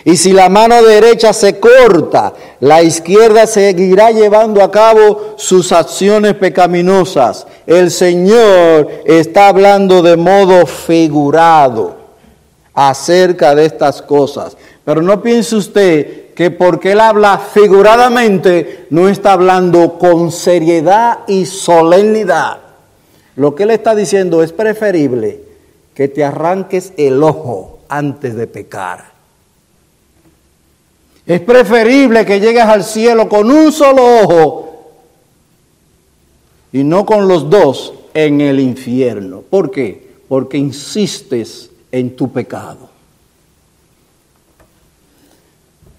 Y 0.06 0.18
si 0.18 0.32
la 0.32 0.50
mano 0.50 0.82
derecha 0.82 1.34
se 1.34 1.60
corta, 1.60 2.34
la 2.62 2.82
izquierda 2.82 3.48
seguirá 3.48 4.12
llevando 4.12 4.64
a 4.64 4.72
cabo 4.72 5.36
sus 5.38 5.72
acciones 5.72 6.36
pecaminosas. 6.36 7.46
El 7.68 7.92
Señor 7.92 8.90
está 9.06 9.50
hablando 9.50 10.02
de 10.02 10.16
modo 10.16 10.66
figurado 10.66 11.98
acerca 12.74 13.56
de 13.56 13.66
estas 13.66 14.02
cosas. 14.02 14.56
Pero 14.86 15.02
no 15.02 15.22
piense 15.22 15.56
usted 15.56 16.34
que 16.34 16.52
porque 16.52 16.94
Él 16.94 17.02
habla 17.02 17.38
figuradamente, 17.38 18.86
no 18.92 19.10
está 19.10 19.34
hablando 19.34 20.00
con 20.00 20.32
seriedad 20.32 21.20
y 21.28 21.46
solemnidad. 21.46 22.60
Lo 23.36 23.56
que 23.56 23.64
Él 23.64 23.72
está 23.72 23.94
diciendo 23.94 24.42
es 24.42 24.54
preferible 24.54 25.42
que 25.94 26.08
te 26.08 26.24
arranques 26.24 26.94
el 26.96 27.22
ojo 27.22 27.80
antes 27.90 28.36
de 28.36 28.48
pecar. 28.48 29.09
Es 31.30 31.42
preferible 31.42 32.26
que 32.26 32.40
llegues 32.40 32.64
al 32.64 32.84
cielo 32.84 33.30
con 33.30 33.52
un 33.52 33.72
solo 33.72 34.04
ojo 34.24 34.94
y 36.72 36.84
no 36.84 37.06
con 37.06 37.28
los 37.28 37.48
dos 37.52 37.94
en 38.16 38.42
el 38.42 38.60
infierno. 38.60 39.42
¿Por 39.48 39.70
qué? 39.70 40.12
Porque 40.28 40.58
insistes 40.58 41.70
en 41.92 42.16
tu 42.16 42.32
pecado. 42.32 42.90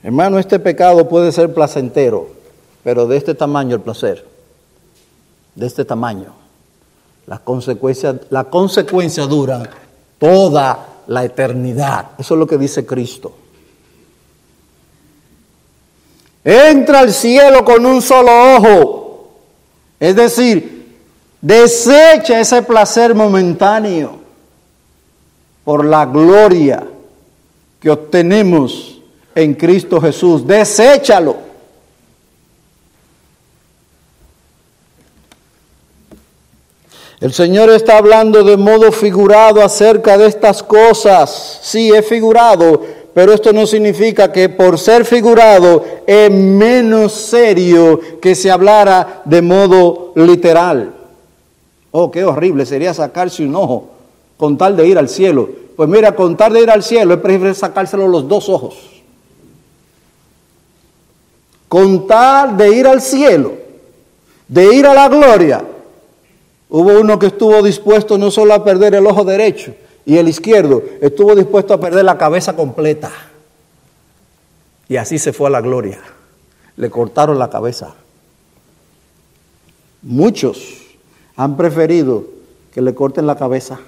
Hermano, 0.03 0.37
este 0.40 0.59
pecado 0.59 1.09
puede 1.09 1.31
ser 1.31 1.55
placentero, 1.55 2.31
pero 2.83 3.07
de 3.07 3.16
este 3.16 3.37
tamaño 3.37 3.77
el 3.77 3.83
placer, 3.83 4.27
de 5.55 5.64
este 5.64 5.85
tamaño. 5.85 6.35
Las 7.29 7.38
consecuencias, 7.38 8.16
la 8.31 8.43
consecuencia 8.51 9.27
dura 9.27 9.62
toda 10.19 10.88
la 11.07 11.25
eternidad. 11.25 12.11
Eso 12.19 12.35
es 12.35 12.40
lo 12.40 12.49
que 12.49 12.59
dice 12.59 12.85
Cristo. 12.85 13.33
Entra 16.44 17.00
al 17.00 17.12
cielo 17.12 17.64
con 17.64 17.85
un 17.85 18.00
solo 18.00 18.57
ojo. 18.57 19.31
Es 19.98 20.16
decir, 20.16 20.96
desecha 21.40 22.40
ese 22.40 22.62
placer 22.62 23.14
momentáneo 23.14 24.18
por 25.64 25.85
la 25.85 26.07
gloria 26.07 26.87
que 27.79 27.90
obtenemos 27.90 29.00
en 29.35 29.55
Cristo 29.55 30.00
Jesús. 30.00 30.46
Deséchalo. 30.46 31.50
El 37.20 37.35
Señor 37.35 37.68
está 37.68 37.98
hablando 37.98 38.42
de 38.42 38.57
modo 38.57 38.90
figurado 38.90 39.62
acerca 39.62 40.16
de 40.16 40.26
estas 40.26 40.62
cosas. 40.62 41.61
Sí, 41.62 41.90
es 41.90 42.07
figurado, 42.07 42.83
pero 43.14 43.33
esto 43.33 43.53
no 43.53 43.66
significa 43.66 44.31
que 44.31 44.49
por 44.49 44.79
ser 44.79 45.05
figurado 45.05 45.85
es 46.07 46.31
menos 46.31 47.12
serio 47.12 48.01
que 48.20 48.35
se 48.35 48.51
hablara 48.51 49.23
de 49.25 49.42
modo 49.42 50.12
literal. 50.14 50.94
Oh, 51.90 52.11
qué 52.11 52.25
horrible 52.25 52.64
sería 52.66 52.94
sacarse 52.94 53.44
un 53.44 53.55
ojo 53.57 53.88
con 54.37 54.57
tal 54.57 54.77
de 54.77 54.87
ir 54.87 54.96
al 54.96 55.09
cielo. 55.09 55.49
Pues 55.77 55.88
mira, 55.88 56.14
con 56.14 56.37
tal 56.37 56.53
de 56.53 56.62
ir 56.62 56.70
al 56.70 56.83
cielo 56.83 57.14
es 57.14 57.20
preferible 57.20 57.55
sacárselo 57.55 58.07
los 58.07 58.29
dos 58.29 58.49
ojos. 58.49 58.77
Con 61.68 62.07
tal 62.07 62.57
de 62.57 62.77
ir 62.77 62.87
al 62.87 63.01
cielo, 63.01 63.53
de 64.46 64.75
ir 64.75 64.87
a 64.87 64.94
la 64.94 65.09
gloria, 65.09 65.64
hubo 66.68 67.01
uno 67.01 67.18
que 67.18 67.27
estuvo 67.27 67.62
dispuesto 67.62 68.18
no 68.18 68.31
solo 68.31 68.55
a 68.55 68.64
perder 68.64 68.94
el 68.94 69.07
ojo 69.07 69.25
derecho, 69.25 69.75
y 70.05 70.17
el 70.17 70.29
izquierdo 70.29 70.83
estuvo 71.01 71.35
dispuesto 71.35 71.75
a 71.75 71.81
perder 71.81 72.05
la 72.05 72.19
cabeza 72.19 72.57
completa. 72.57 73.11
Y 74.89 74.97
así 74.97 75.19
se 75.19 75.33
fue 75.33 75.49
a 75.49 75.51
la 75.51 75.61
gloria. 75.61 76.01
Le 76.77 76.91
cortaron 76.91 77.39
la 77.39 77.51
cabeza. 77.51 77.95
Muchos 80.03 80.81
han 81.37 81.57
preferido 81.57 82.25
que 82.73 82.83
le 82.83 82.95
corten 82.95 83.27
la 83.27 83.37
cabeza. 83.37 83.79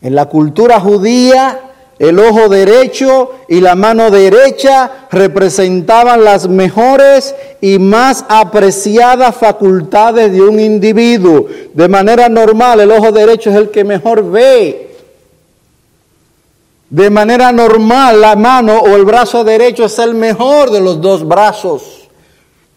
En 0.00 0.14
la 0.14 0.28
cultura 0.28 0.78
judía, 0.78 1.65
el 1.98 2.18
ojo 2.18 2.48
derecho 2.50 3.30
y 3.48 3.60
la 3.60 3.74
mano 3.74 4.10
derecha 4.10 5.06
representaban 5.10 6.24
las 6.24 6.46
mejores 6.46 7.34
y 7.62 7.78
más 7.78 8.26
apreciadas 8.28 9.34
facultades 9.36 10.32
de 10.32 10.42
un 10.42 10.60
individuo. 10.60 11.46
De 11.72 11.88
manera 11.88 12.28
normal, 12.28 12.80
el 12.80 12.92
ojo 12.92 13.12
derecho 13.12 13.48
es 13.48 13.56
el 13.56 13.70
que 13.70 13.82
mejor 13.82 14.30
ve. 14.30 14.94
De 16.90 17.08
manera 17.08 17.50
normal, 17.50 18.20
la 18.20 18.36
mano 18.36 18.78
o 18.78 18.88
el 18.88 19.06
brazo 19.06 19.42
derecho 19.42 19.86
es 19.86 19.98
el 19.98 20.14
mejor 20.14 20.70
de 20.70 20.80
los 20.80 21.00
dos 21.00 21.26
brazos. 21.26 22.08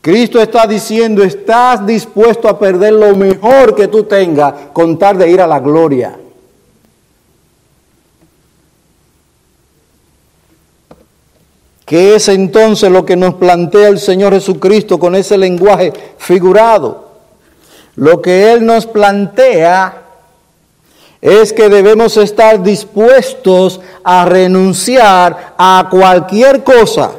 Cristo 0.02 0.42
está 0.42 0.66
diciendo, 0.66 1.24
estás 1.24 1.86
dispuesto 1.86 2.48
a 2.48 2.58
perder 2.58 2.94
lo 2.94 3.14
mejor 3.18 3.76
que 3.76 3.90
tú 3.90 4.06
tengas 4.06 4.54
con 4.72 4.98
tal 4.98 5.18
de 5.18 5.30
ir 5.30 5.42
a 5.42 5.48
la 5.48 5.60
gloria. 5.60 6.18
¿Qué 11.90 12.14
es 12.14 12.28
entonces 12.28 12.92
lo 12.92 13.04
que 13.04 13.16
nos 13.16 13.34
plantea 13.34 13.88
el 13.88 13.98
Señor 13.98 14.32
Jesucristo 14.32 15.00
con 15.00 15.16
ese 15.16 15.40
lenguaje 15.40 15.92
figurado? 16.20 17.10
Lo 17.96 18.22
que 18.22 18.54
Él 18.54 18.64
nos 18.64 18.86
plantea 18.86 20.04
es 21.20 21.52
que 21.52 21.68
debemos 21.68 22.16
estar 22.18 22.62
dispuestos 22.62 23.82
a 24.04 24.24
renunciar 24.26 25.56
a 25.58 25.88
cualquier 25.90 26.64
cosa 26.64 27.12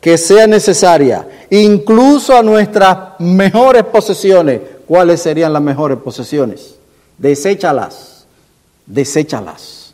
que 0.00 0.18
sea 0.18 0.48
necesaria, 0.48 1.28
incluso 1.48 2.36
a 2.36 2.42
nuestras 2.42 3.20
mejores 3.20 3.84
posesiones. 3.84 4.60
¿Cuáles 4.88 5.22
serían 5.22 5.52
las 5.52 5.62
mejores 5.62 5.98
posesiones? 5.98 6.74
Deséchalas, 7.16 8.26
deséchalas 8.86 9.85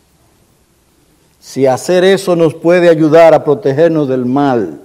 si 1.53 1.67
hacer 1.67 2.03
eso 2.03 2.35
nos 2.35 2.55
puede 2.55 2.89
ayudar 2.89 3.35
a 3.35 3.45
protegernos 3.45 4.09
del 4.09 4.25
mal. 4.25 4.81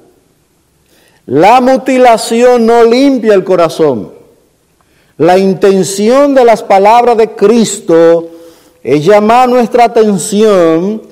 La 1.25 1.61
mutilación 1.61 2.65
no 2.65 2.83
limpia 2.83 3.35
el 3.35 3.45
corazón. 3.45 4.11
La 5.15 5.37
intención 5.37 6.35
de 6.35 6.43
las 6.43 6.61
palabras 6.63 7.15
de 7.15 7.29
Cristo 7.29 8.27
es 8.83 9.05
llamar 9.05 9.47
nuestra 9.47 9.85
atención 9.85 11.03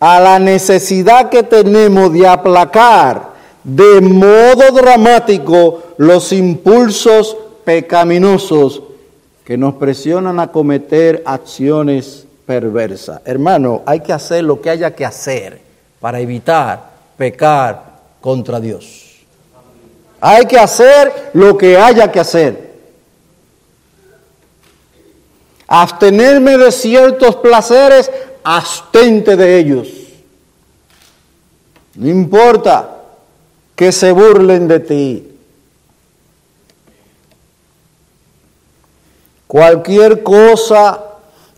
a 0.00 0.18
la 0.18 0.38
necesidad 0.38 1.28
que 1.28 1.42
tenemos 1.42 2.10
de 2.14 2.26
aplacar 2.26 3.32
de 3.64 4.00
modo 4.00 4.72
dramático 4.72 5.82
los 5.98 6.32
impulsos 6.32 7.36
pecaminosos 7.64 8.82
que 9.44 9.58
nos 9.58 9.74
presionan 9.74 10.40
a 10.40 10.50
cometer 10.50 11.22
acciones 11.26 12.26
perversa. 12.46 13.22
Hermano, 13.24 13.82
hay 13.86 14.00
que 14.00 14.12
hacer 14.12 14.44
lo 14.44 14.60
que 14.60 14.70
haya 14.70 14.94
que 14.94 15.04
hacer 15.04 15.60
para 16.00 16.20
evitar 16.20 16.90
pecar 17.16 18.00
contra 18.20 18.60
Dios. 18.60 19.10
Hay 20.20 20.46
que 20.46 20.58
hacer 20.58 21.30
lo 21.34 21.56
que 21.56 21.76
haya 21.76 22.10
que 22.10 22.20
hacer. 22.20 22.72
Abstenerme 25.66 26.58
de 26.58 26.70
ciertos 26.70 27.36
placeres, 27.36 28.10
abstente 28.44 29.36
de 29.36 29.58
ellos. 29.58 29.88
No 31.94 32.08
importa 32.08 32.98
que 33.74 33.90
se 33.90 34.12
burlen 34.12 34.68
de 34.68 34.80
ti. 34.80 35.28
Cualquier 39.46 40.22
cosa 40.22 41.11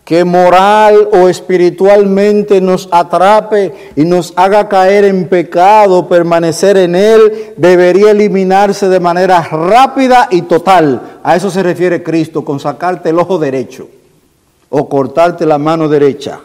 que 0.05 0.23
moral 0.23 1.09
o 1.13 1.27
espiritualmente 1.27 2.61
nos 2.61 2.87
atrape 2.91 3.73
y 3.95 4.05
nos 4.05 4.33
haga 4.35 4.69
caer 4.69 5.03
en 5.03 5.27
pecado, 5.27 6.07
permanecer 6.07 6.77
en 6.77 6.93
él, 6.93 7.53
debería 7.57 8.11
eliminarse 8.11 8.87
de 8.87 8.99
manera 8.99 9.41
rápida 9.41 10.27
y 10.29 10.43
total. 10.43 11.19
A 11.23 11.35
eso 11.35 11.49
se 11.49 11.63
refiere 11.63 12.03
Cristo, 12.03 12.45
con 12.45 12.59
sacarte 12.59 13.09
el 13.09 13.17
ojo 13.17 13.39
derecho 13.39 13.87
o 14.69 14.87
cortarte 14.87 15.43
la 15.43 15.57
mano 15.57 15.89
derecha. 15.89 16.39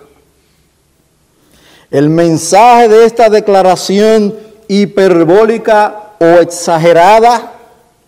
El 1.91 2.09
mensaje 2.09 2.89
de 2.89 3.05
esta 3.05 3.29
declaración 3.29 4.35
hiperbólica 4.69 6.15
o 6.19 6.25
exagerada, 6.25 7.53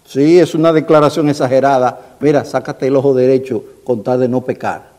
sí, 0.07 0.39
es 0.39 0.55
una 0.55 0.73
declaración 0.73 1.29
exagerada. 1.29 2.01
Mira, 2.21 2.43
sácate 2.47 2.87
el 2.87 2.97
ojo 2.97 3.13
derecho 3.13 3.63
con 3.85 4.03
tal 4.03 4.21
de 4.21 4.29
no 4.29 4.41
pecar. 4.41 4.92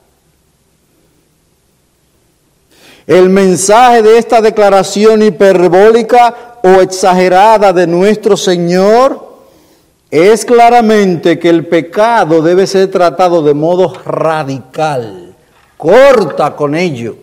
El 3.06 3.30
mensaje 3.30 4.02
de 4.02 4.18
esta 4.18 4.42
declaración 4.42 5.22
hiperbólica 5.22 6.60
o 6.64 6.82
exagerada 6.82 7.74
de 7.74 7.86
nuestro 7.86 8.38
Señor 8.38 9.34
es 10.10 10.46
claramente 10.46 11.38
que 11.38 11.50
el 11.50 11.66
pecado 11.68 12.42
debe 12.42 12.66
ser 12.66 12.90
tratado 12.92 13.44
de 13.44 13.54
modo 13.54 13.94
radical. 14.06 15.36
Corta 15.76 16.56
con 16.56 16.76
ello. 16.76 17.16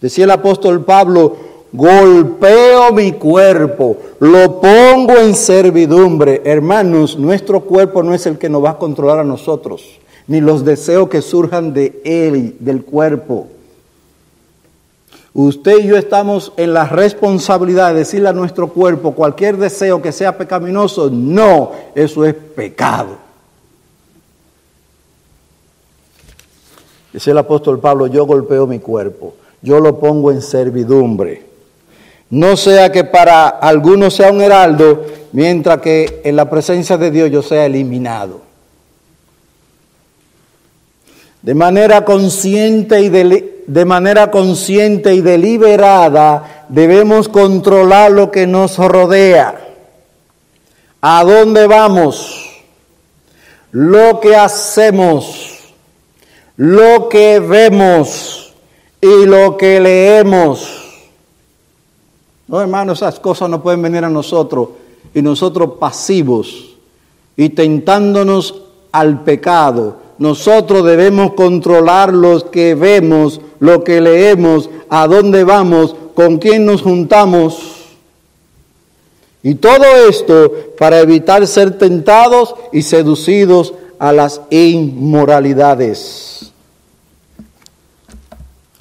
Decía 0.00 0.24
el 0.24 0.30
apóstol 0.30 0.84
Pablo, 0.84 1.36
golpeo 1.72 2.92
mi 2.92 3.12
cuerpo, 3.12 3.96
lo 4.20 4.60
pongo 4.60 5.16
en 5.16 5.34
servidumbre. 5.34 6.40
Hermanos, 6.44 7.18
nuestro 7.18 7.62
cuerpo 7.62 8.04
no 8.04 8.14
es 8.14 8.26
el 8.26 8.38
que 8.38 8.48
nos 8.48 8.64
va 8.64 8.70
a 8.70 8.78
controlar 8.78 9.18
a 9.18 9.24
nosotros, 9.24 9.98
ni 10.28 10.40
los 10.40 10.64
deseos 10.64 11.08
que 11.08 11.20
surjan 11.20 11.74
de 11.74 12.00
él, 12.04 12.56
del 12.60 12.84
cuerpo. 12.84 13.48
Usted 15.32 15.78
y 15.78 15.86
yo 15.86 15.96
estamos 15.96 16.52
en 16.56 16.74
la 16.74 16.86
responsabilidad 16.86 17.92
de 17.92 18.00
decirle 18.00 18.28
a 18.28 18.32
nuestro 18.32 18.68
cuerpo 18.68 19.12
cualquier 19.12 19.56
deseo 19.56 20.02
que 20.02 20.10
sea 20.10 20.36
pecaminoso, 20.36 21.08
no, 21.10 21.70
eso 21.94 22.24
es 22.24 22.34
pecado. 22.34 23.16
Dice 27.12 27.30
el 27.30 27.38
apóstol 27.38 27.78
Pablo, 27.78 28.08
yo 28.08 28.26
golpeo 28.26 28.66
mi 28.66 28.80
cuerpo, 28.80 29.34
yo 29.62 29.78
lo 29.78 29.98
pongo 29.98 30.32
en 30.32 30.42
servidumbre. 30.42 31.48
No 32.30 32.56
sea 32.56 32.92
que 32.92 33.04
para 33.04 33.48
algunos 33.48 34.14
sea 34.14 34.30
un 34.30 34.40
heraldo, 34.40 35.04
mientras 35.32 35.80
que 35.80 36.22
en 36.24 36.36
la 36.36 36.48
presencia 36.48 36.96
de 36.96 37.10
Dios 37.10 37.30
yo 37.30 37.42
sea 37.42 37.66
eliminado. 37.66 38.49
De 41.42 41.54
manera 41.54 42.04
consciente 42.04 43.00
y 43.00 43.08
de 43.08 43.84
manera 43.84 44.30
consciente 44.30 45.14
y 45.14 45.22
deliberada 45.22 46.66
debemos 46.68 47.28
controlar 47.28 48.12
lo 48.12 48.30
que 48.30 48.46
nos 48.46 48.76
rodea. 48.76 49.68
¿A 51.00 51.24
dónde 51.24 51.66
vamos? 51.66 52.50
Lo 53.72 54.20
que 54.20 54.36
hacemos, 54.36 55.60
lo 56.56 57.08
que 57.08 57.40
vemos 57.40 58.52
y 59.00 59.24
lo 59.24 59.56
que 59.56 59.80
leemos. 59.80 60.80
No, 62.48 62.60
hermanos, 62.60 62.98
esas 62.98 63.18
cosas 63.18 63.48
no 63.48 63.62
pueden 63.62 63.80
venir 63.80 64.04
a 64.04 64.10
nosotros 64.10 64.68
y 65.14 65.22
nosotros 65.22 65.74
pasivos 65.78 66.76
y 67.36 67.48
tentándonos 67.50 68.62
al 68.92 69.22
pecado 69.22 69.99
nosotros 70.20 70.84
debemos 70.84 71.32
controlar 71.32 72.12
lo 72.12 72.50
que 72.50 72.74
vemos, 72.74 73.40
lo 73.58 73.82
que 73.82 74.02
leemos, 74.02 74.68
a 74.90 75.06
dónde 75.06 75.44
vamos, 75.44 75.96
con 76.14 76.36
quién 76.36 76.66
nos 76.66 76.82
juntamos. 76.82 77.86
Y 79.42 79.54
todo 79.54 79.82
esto 80.06 80.52
para 80.78 81.00
evitar 81.00 81.46
ser 81.46 81.78
tentados 81.78 82.54
y 82.70 82.82
seducidos 82.82 83.72
a 83.98 84.12
las 84.12 84.42
inmoralidades. 84.50 86.52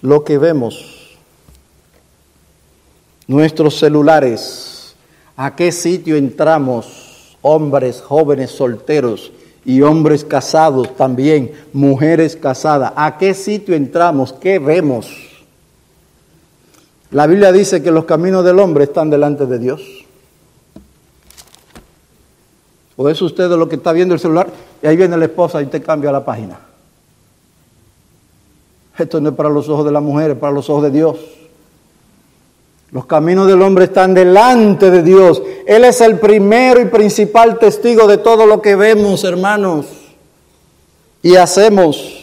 Lo 0.01 0.25
que 0.25 0.37
vemos, 0.37 1.17
nuestros 3.27 3.79
celulares, 3.79 4.93
a 5.37 5.55
qué 5.55 5.71
sitio 5.71 6.17
entramos, 6.17 7.37
hombres, 7.41 8.01
jóvenes, 8.01 8.51
solteros, 8.51 9.31
y 9.69 9.83
hombres 9.83 10.25
casados 10.25 10.95
también, 10.95 11.51
mujeres 11.73 12.35
casadas. 12.35 12.91
¿A 12.95 13.19
qué 13.19 13.35
sitio 13.35 13.75
entramos? 13.75 14.33
¿Qué 14.33 14.57
vemos? 14.57 15.15
La 17.11 17.27
Biblia 17.27 17.51
dice 17.51 17.83
que 17.83 17.91
los 17.91 18.05
caminos 18.05 18.43
del 18.43 18.57
hombre 18.57 18.85
están 18.85 19.11
delante 19.11 19.45
de 19.45 19.59
Dios. 19.59 19.83
¿O 22.95 23.09
es 23.09 23.21
usted 23.21 23.47
lo 23.47 23.69
que 23.69 23.75
está 23.75 23.91
viendo 23.91 24.15
el 24.15 24.19
celular? 24.19 24.47
Y 24.81 24.87
ahí 24.87 24.97
viene 24.97 25.15
la 25.15 25.25
esposa 25.25 25.61
y 25.61 25.67
te 25.67 25.83
cambia 25.83 26.11
la 26.11 26.25
página. 26.25 26.59
Esto 28.97 29.21
no 29.21 29.29
es 29.29 29.35
para 29.35 29.49
los 29.49 29.69
ojos 29.69 29.85
de 29.85 29.91
la 29.91 30.01
mujer, 30.01 30.31
es 30.31 30.37
para 30.37 30.51
los 30.51 30.67
ojos 30.71 30.81
de 30.81 30.89
Dios. 30.89 31.17
Los 32.91 33.05
caminos 33.05 33.47
del 33.47 33.61
hombre 33.61 33.85
están 33.85 34.15
delante 34.15 34.89
de 34.89 35.03
Dios. 35.03 35.41
Él 35.67 35.85
es 35.85 36.01
el 36.01 36.17
primero 36.19 36.81
y 36.81 36.85
principal 36.85 37.59
testigo 37.59 38.07
de 38.07 38.17
todo 38.17 38.47
lo 38.47 38.61
que 38.61 38.75
vemos, 38.75 39.23
hermanos, 39.23 39.85
y 41.21 41.35
hacemos. 41.35 42.15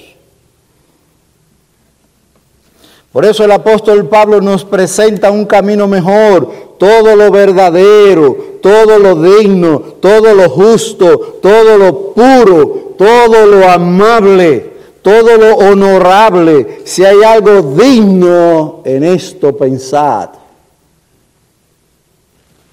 Por 3.13 3.25
eso 3.25 3.45
el 3.45 3.53
apóstol 3.53 4.09
Pablo 4.09 4.41
nos 4.41 4.65
presenta 4.65 5.31
un 5.31 5.47
camino 5.47 5.87
mejor, 5.87 6.51
todo 6.79 7.15
lo 7.15 7.31
verdadero, 7.31 8.59
todo 8.61 8.99
lo 8.99 9.15
digno, 9.23 9.79
todo 10.01 10.35
lo 10.35 10.51
justo, 10.51 11.39
todo 11.41 11.79
lo 11.79 12.13
puro, 12.13 12.95
todo 12.99 13.47
lo 13.47 13.69
amable, 13.71 14.73
todo 15.01 15.37
lo 15.39 15.55
honorable. 15.57 16.81
Si 16.85 17.05
hay 17.05 17.23
algo 17.23 17.63
digno 17.63 18.83
en 18.85 19.05
esto, 19.05 19.57
pensad. 19.57 20.31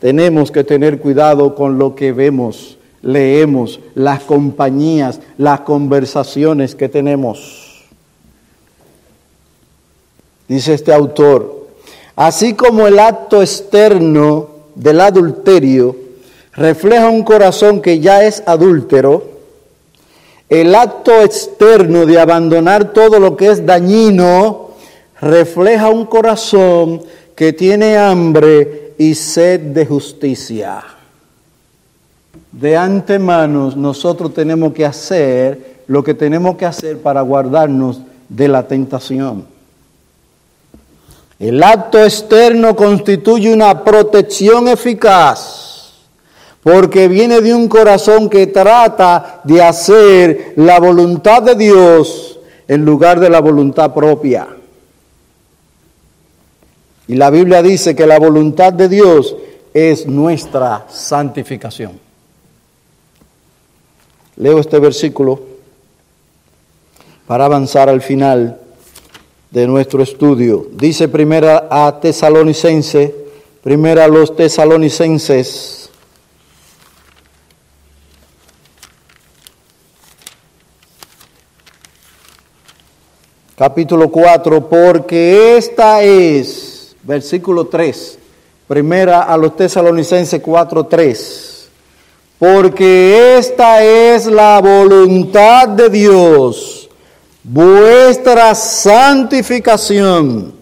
Tenemos 0.04 0.52
que 0.52 0.66
tener 0.66 1.00
cuidado 1.00 1.56
con 1.56 1.80
lo 1.80 1.96
que 1.96 2.12
vemos, 2.12 2.78
leemos, 3.02 3.80
las 3.96 4.22
compañías, 4.24 5.22
las 5.38 5.62
conversaciones 5.62 6.76
que 6.76 6.90
tenemos. 6.90 7.86
Dice 10.50 10.74
este 10.74 10.92
autor, 10.92 11.70
así 12.18 12.54
como 12.54 12.86
el 12.86 13.00
acto 13.00 13.42
externo 13.42 14.50
del 14.76 15.00
adulterio 15.00 15.96
refleja 16.52 17.08
un 17.08 17.24
corazón 17.24 17.82
que 17.82 18.02
ya 18.02 18.26
es 18.26 18.44
adúltero, 18.46 19.24
el 20.50 20.76
acto 20.76 21.22
externo 21.22 22.06
de 22.06 22.20
abandonar 22.20 22.92
todo 22.92 23.22
lo 23.22 23.38
que 23.38 23.52
es 23.52 23.66
dañino 23.66 24.72
refleja 25.22 25.88
un 25.88 26.06
corazón 26.08 27.04
que 27.38 27.54
tiene 27.54 27.98
hambre 27.98 28.83
y 28.98 29.16
sed 29.16 29.60
de 29.60 29.86
justicia. 29.86 30.84
De 32.52 32.78
antemano 32.78 33.72
nosotros 33.76 34.34
tenemos 34.34 34.74
que 34.74 34.86
hacer 34.86 35.74
lo 35.88 36.04
que 36.04 36.14
tenemos 36.14 36.56
que 36.56 36.66
hacer 36.66 37.00
para 37.00 37.22
guardarnos 37.22 38.02
de 38.30 38.48
la 38.48 38.68
tentación. 38.68 39.46
El 41.40 41.62
acto 41.64 42.02
externo 42.04 42.76
constituye 42.76 43.52
una 43.52 43.84
protección 43.84 44.68
eficaz 44.68 45.74
porque 46.64 47.10
viene 47.10 47.42
de 47.42 47.54
un 47.54 47.68
corazón 47.68 48.30
que 48.30 48.48
trata 48.48 49.42
de 49.44 49.62
hacer 49.62 50.54
la 50.56 50.80
voluntad 50.80 51.44
de 51.44 51.56
Dios 51.56 52.40
en 52.68 52.86
lugar 52.86 53.20
de 53.20 53.30
la 53.30 53.42
voluntad 53.42 53.94
propia. 53.94 54.48
Y 57.08 57.16
la 57.16 57.30
Biblia 57.30 57.62
dice 57.62 57.96
que 57.96 58.08
la 58.08 58.18
voluntad 58.18 58.72
de 58.72 58.88
Dios 58.88 59.36
es 59.74 60.08
nuestra 60.08 60.86
santificación. 60.90 62.00
Leo 64.38 64.60
este 64.60 64.80
versículo 64.80 65.40
para 67.28 67.46
avanzar 67.46 67.90
al 67.90 68.02
final 68.02 68.60
de 69.52 69.68
nuestro 69.68 70.02
estudio. 70.02 70.68
Dice 70.72 71.08
primera 71.08 71.68
a 71.70 72.00
Tesalonicense, 72.00 73.14
primera 73.62 74.06
a 74.06 74.08
los 74.08 74.36
tesalonicenses. 74.36 75.90
Capítulo 83.56 84.10
4, 84.10 84.68
porque 84.68 85.56
esta 85.58 86.02
es 86.02 86.73
versículo 87.04 87.68
3, 87.68 88.18
primera 88.68 89.24
a 89.24 89.38
los 89.38 89.56
tesalonicenses 89.56 90.42
4, 90.42 90.86
3. 90.86 91.70
Porque 92.40 93.38
esta 93.38 93.84
es 93.84 94.26
la 94.26 94.60
voluntad 94.60 95.70
de 95.70 95.90
Dios, 95.90 96.90
vuestra 97.44 98.56
santificación, 98.56 100.54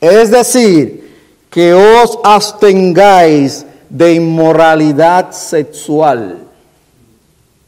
es 0.00 0.30
decir, 0.30 1.04
que 1.48 1.72
os 1.72 2.18
abstengáis 2.24 3.64
de 3.88 4.14
inmoralidad 4.14 5.30
sexual. 5.30 6.38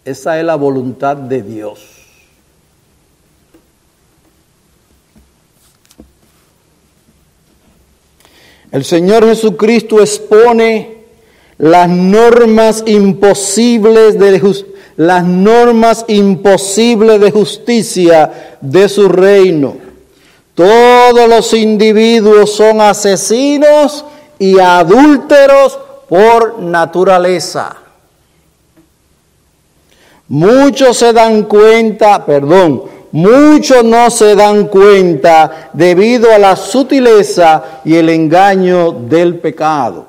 Esa 0.04 0.38
es 0.38 0.44
la 0.44 0.56
voluntad 0.56 1.16
de 1.16 1.42
Dios. 1.42 1.95
El 8.76 8.84
Señor 8.84 9.24
Jesucristo 9.24 10.02
expone 10.02 10.98
las 11.56 11.88
normas 11.88 12.84
imposibles 12.86 14.18
de 14.18 14.64
las 14.96 15.24
normas 15.24 16.04
imposibles 16.08 17.18
de 17.18 17.30
justicia 17.30 18.58
de 18.60 18.86
su 18.90 19.08
reino. 19.08 19.78
Todos 20.54 21.26
los 21.26 21.54
individuos 21.54 22.52
son 22.52 22.82
asesinos 22.82 24.04
y 24.38 24.58
adúlteros 24.58 25.78
por 26.06 26.58
naturaleza. 26.58 27.78
Muchos 30.28 30.98
se 30.98 31.14
dan 31.14 31.44
cuenta, 31.44 32.26
perdón, 32.26 32.82
muchos 33.16 33.82
no 33.82 34.10
se 34.10 34.34
dan 34.34 34.66
cuenta 34.66 35.70
debido 35.72 36.30
a 36.30 36.38
la 36.38 36.54
sutileza 36.54 37.80
y 37.82 37.96
el 37.96 38.10
engaño 38.10 38.92
del 38.92 39.38
pecado. 39.38 40.04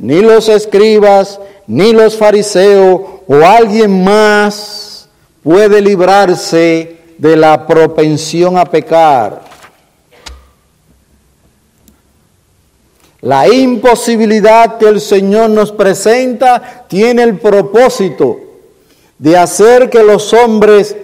Ni 0.00 0.22
los 0.22 0.48
escribas, 0.48 1.38
ni 1.68 1.92
los 1.92 2.16
fariseos 2.16 3.00
o 3.28 3.34
alguien 3.44 4.02
más 4.02 5.08
puede 5.44 5.80
librarse 5.80 6.96
de 7.16 7.36
la 7.36 7.64
propensión 7.64 8.58
a 8.58 8.64
pecar. 8.64 9.42
La 13.20 13.48
imposibilidad 13.48 14.78
que 14.78 14.88
el 14.88 15.00
Señor 15.00 15.50
nos 15.50 15.70
presenta 15.70 16.86
tiene 16.88 17.22
el 17.22 17.38
propósito 17.38 18.40
de 19.16 19.38
hacer 19.38 19.88
que 19.88 20.02
los 20.02 20.32
hombres 20.34 20.96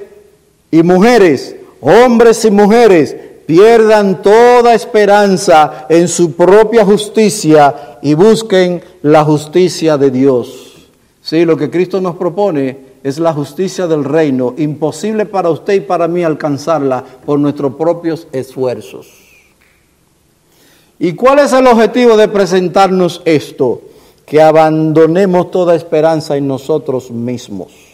y 0.72 0.82
mujeres, 0.82 1.54
hombres 1.82 2.44
y 2.46 2.50
mujeres, 2.50 3.14
pierdan 3.46 4.22
toda 4.22 4.74
esperanza 4.74 5.86
en 5.90 6.08
su 6.08 6.32
propia 6.32 6.84
justicia 6.84 7.98
y 8.00 8.14
busquen 8.14 8.82
la 9.02 9.22
justicia 9.22 9.98
de 9.98 10.10
Dios. 10.10 10.88
Sí, 11.20 11.44
lo 11.44 11.58
que 11.58 11.70
Cristo 11.70 12.00
nos 12.00 12.16
propone 12.16 12.92
es 13.04 13.18
la 13.18 13.34
justicia 13.34 13.86
del 13.86 14.02
reino, 14.02 14.54
imposible 14.56 15.26
para 15.26 15.50
usted 15.50 15.74
y 15.74 15.80
para 15.80 16.08
mí 16.08 16.24
alcanzarla 16.24 17.04
por 17.26 17.38
nuestros 17.38 17.74
propios 17.74 18.26
esfuerzos. 18.32 19.08
¿Y 20.98 21.12
cuál 21.12 21.40
es 21.40 21.52
el 21.52 21.66
objetivo 21.66 22.16
de 22.16 22.28
presentarnos 22.28 23.20
esto? 23.26 23.82
Que 24.24 24.40
abandonemos 24.40 25.50
toda 25.50 25.74
esperanza 25.74 26.36
en 26.36 26.48
nosotros 26.48 27.10
mismos. 27.10 27.91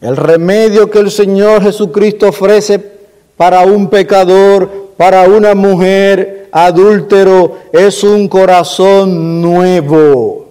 El 0.00 0.16
remedio 0.16 0.90
que 0.90 1.00
el 1.00 1.10
Señor 1.10 1.62
Jesucristo 1.62 2.28
ofrece 2.28 2.78
para 3.36 3.62
un 3.62 3.88
pecador, 3.88 4.92
para 4.96 5.24
una 5.24 5.54
mujer 5.54 6.48
adúltero, 6.52 7.58
es 7.72 8.04
un 8.04 8.28
corazón 8.28 9.42
nuevo. 9.42 10.46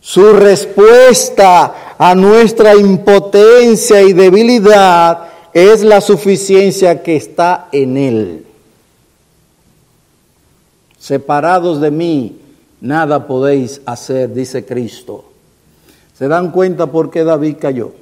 Su 0.00 0.32
respuesta 0.34 1.96
a 1.98 2.14
nuestra 2.14 2.76
impotencia 2.76 4.02
y 4.02 4.12
debilidad 4.12 5.28
es 5.52 5.82
la 5.82 6.00
suficiencia 6.00 7.02
que 7.02 7.16
está 7.16 7.68
en 7.72 7.96
Él. 7.96 8.46
Separados 10.98 11.80
de 11.80 11.90
mí, 11.90 12.38
nada 12.80 13.26
podéis 13.26 13.80
hacer, 13.84 14.32
dice 14.32 14.64
Cristo. 14.64 15.24
¿Se 16.16 16.28
dan 16.28 16.50
cuenta 16.50 16.86
por 16.86 17.10
qué 17.10 17.24
David 17.24 17.56
cayó? 17.60 17.92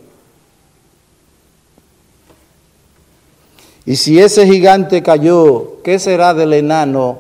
Y 3.87 3.97
si 3.97 4.19
ese 4.19 4.47
gigante 4.47 5.03
cayó, 5.03 5.83
¿qué 5.83 5.99
será 5.99 6.33
del 6.33 6.53
enano 6.53 7.19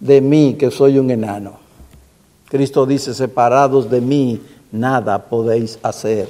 de 0.00 0.20
mí 0.20 0.56
que 0.58 0.70
soy 0.70 0.98
un 0.98 1.10
enano? 1.10 1.58
Cristo 2.48 2.86
dice, 2.86 3.14
separados 3.14 3.88
de 3.90 4.00
mí, 4.00 4.42
nada 4.72 5.26
podéis 5.26 5.78
hacer. 5.82 6.28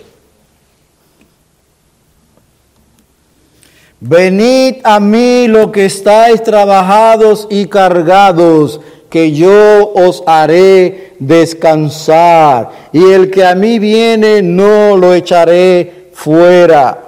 Venid 4.01 4.77
a 4.85 5.01
mí 5.01 5.49
lo 5.49 5.73
que 5.73 5.87
estáis 5.87 6.43
trabajados 6.43 7.49
y 7.51 7.67
cargados, 7.67 8.81
que 9.09 9.33
yo 9.33 9.93
os 9.95 10.23
haré 10.27 11.15
descansar, 11.19 12.71
y 12.93 13.03
el 13.13 13.31
que 13.31 13.45
a 13.45 13.55
mí 13.55 13.79
viene 13.79 14.43
no 14.43 14.97
lo 14.97 15.15
echaré 15.15 16.11
fuera. 16.13 17.05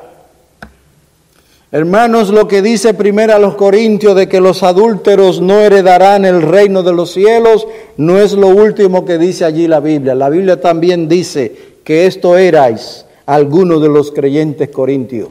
Hermanos, 1.72 2.30
lo 2.30 2.48
que 2.48 2.62
dice 2.62 2.94
primero 2.94 3.32
a 3.32 3.38
los 3.38 3.54
Corintios 3.54 4.16
de 4.16 4.28
que 4.28 4.40
los 4.40 4.64
adúlteros 4.64 5.40
no 5.40 5.60
heredarán 5.60 6.24
el 6.24 6.42
reino 6.42 6.82
de 6.82 6.92
los 6.92 7.12
cielos, 7.12 7.66
no 7.96 8.18
es 8.18 8.32
lo 8.32 8.48
último 8.48 9.04
que 9.04 9.18
dice 9.18 9.44
allí 9.44 9.68
la 9.68 9.78
Biblia. 9.78 10.16
La 10.16 10.28
Biblia 10.28 10.60
también 10.60 11.08
dice 11.08 11.54
que 11.84 12.06
esto 12.06 12.36
erais 12.36 13.06
algunos 13.24 13.80
de 13.80 13.88
los 13.88 14.10
creyentes 14.10 14.68
corintios, 14.70 15.28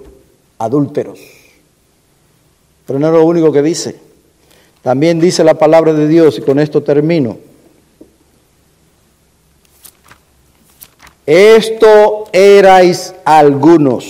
adúlteros. 0.60 1.20
Pero 2.86 3.00
no 3.00 3.08
es 3.08 3.14
lo 3.14 3.26
único 3.26 3.52
que 3.52 3.62
dice. 3.62 4.09
También 4.82 5.20
dice 5.20 5.44
la 5.44 5.56
palabra 5.56 5.94
de 5.94 6.08
Dios, 6.08 6.38
y 6.38 6.42
con 6.42 6.60
esto 6.60 6.82
termino. 6.82 7.38
Esto 11.26 12.26
erais 12.32 13.14
algunos. 13.24 14.06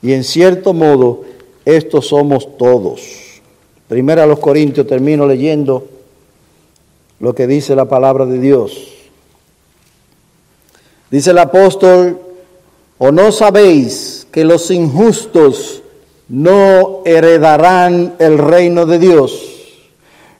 Y 0.00 0.12
en 0.12 0.24
cierto 0.24 0.72
modo, 0.72 1.22
estos 1.64 2.08
somos 2.08 2.56
todos. 2.58 3.40
Primero 3.88 4.22
a 4.22 4.26
los 4.26 4.40
Corintios 4.40 4.86
termino 4.86 5.26
leyendo 5.26 5.86
lo 7.20 7.34
que 7.34 7.46
dice 7.46 7.76
la 7.76 7.84
palabra 7.84 8.26
de 8.26 8.40
Dios. 8.40 8.88
Dice 11.10 11.30
el 11.30 11.38
apóstol, 11.38 12.18
¿o 12.98 13.12
no 13.12 13.30
sabéis 13.30 14.26
que 14.32 14.44
los 14.44 14.70
injustos 14.70 15.81
no 16.28 17.00
heredarán 17.04 18.14
el 18.18 18.38
reino 18.38 18.86
de 18.86 18.98
Dios? 18.98 19.52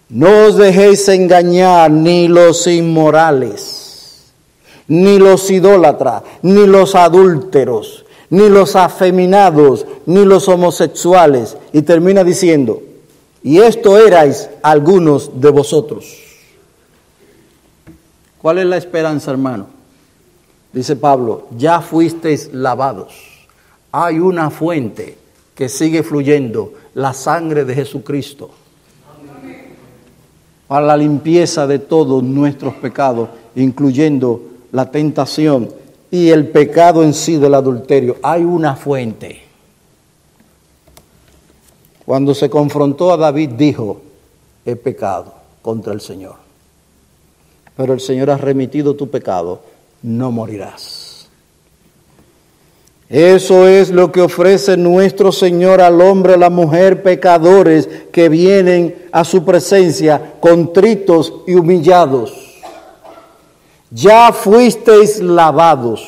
No 0.09 0.47
os 0.47 0.57
dejéis 0.57 1.09
engañar 1.09 1.91
ni 1.91 2.29
los 2.29 2.67
inmorales, 2.67 4.25
ni 4.87 5.19
los 5.19 5.51
idólatras, 5.51 6.23
ni 6.43 6.67
los 6.67 6.95
adúlteros, 6.95 8.05
ni 8.29 8.49
los 8.49 8.77
afeminados, 8.77 9.87
ni 10.05 10.25
los 10.25 10.49
homosexuales. 10.49 11.57
Y 11.73 11.81
termina 11.83 12.25
diciendo, 12.25 12.83
y 13.43 13.61
esto 13.61 13.99
erais 13.99 14.51
algunos 14.63 15.41
de 15.41 15.51
vosotros. 15.51 16.19
¿Cuál 18.43 18.59
es 18.59 18.67
la 18.67 18.77
esperanza, 18.77 19.31
hermano? 19.31 19.67
Dice 20.73 20.97
Pablo, 20.97 21.47
ya 21.57 21.81
fuisteis 21.81 22.53
lavados. 22.53 23.15
Hay 23.93 24.19
una 24.19 24.51
fuente 24.51 25.17
que 25.55 25.69
sigue 25.69 26.03
fluyendo, 26.03 26.73
la 26.95 27.13
sangre 27.13 27.65
de 27.65 27.75
Jesucristo, 27.75 28.51
para 30.67 30.87
la 30.87 30.97
limpieza 30.97 31.67
de 31.67 31.79
todos 31.79 32.23
nuestros 32.23 32.75
pecados, 32.75 33.29
incluyendo 33.55 34.41
la 34.73 34.91
tentación 34.91 35.69
y 36.11 36.31
el 36.31 36.49
pecado 36.49 37.03
en 37.03 37.13
sí 37.13 37.37
del 37.37 37.55
adulterio. 37.55 38.17
Hay 38.23 38.43
una 38.43 38.77
fuente. 38.77 39.43
Cuando 42.05 42.35
se 42.35 42.51
confrontó 42.51 43.13
a 43.13 43.17
David 43.17 43.51
dijo, 43.51 44.01
he 44.65 44.77
pecado 44.77 45.35
contra 45.61 45.93
el 45.93 46.01
Señor. 46.01 46.37
Pero 47.77 47.93
el 47.93 48.01
Señor 48.01 48.31
ha 48.31 48.37
remitido 48.37 48.95
tu 48.95 49.09
pecado, 49.09 49.61
no 50.03 50.31
morirás. 50.31 51.02
Eso 53.13 53.69
es 53.69 53.91
lo 53.91 54.11
que 54.11 54.23
ofrece 54.23 54.77
nuestro 54.77 55.31
Señor 55.31 55.81
al 55.81 56.01
hombre, 56.01 56.35
a 56.35 56.39
la 56.39 56.51
mujer, 56.51 57.05
pecadores 57.05 57.89
que 58.11 58.29
vienen 58.29 58.97
a 59.13 59.23
su 59.23 59.45
presencia 59.45 60.35
contritos 60.41 61.33
y 61.47 61.55
humillados 61.55 62.43
ya 63.93 64.33
fuisteis 64.33 65.21
lavados, 65.21 66.03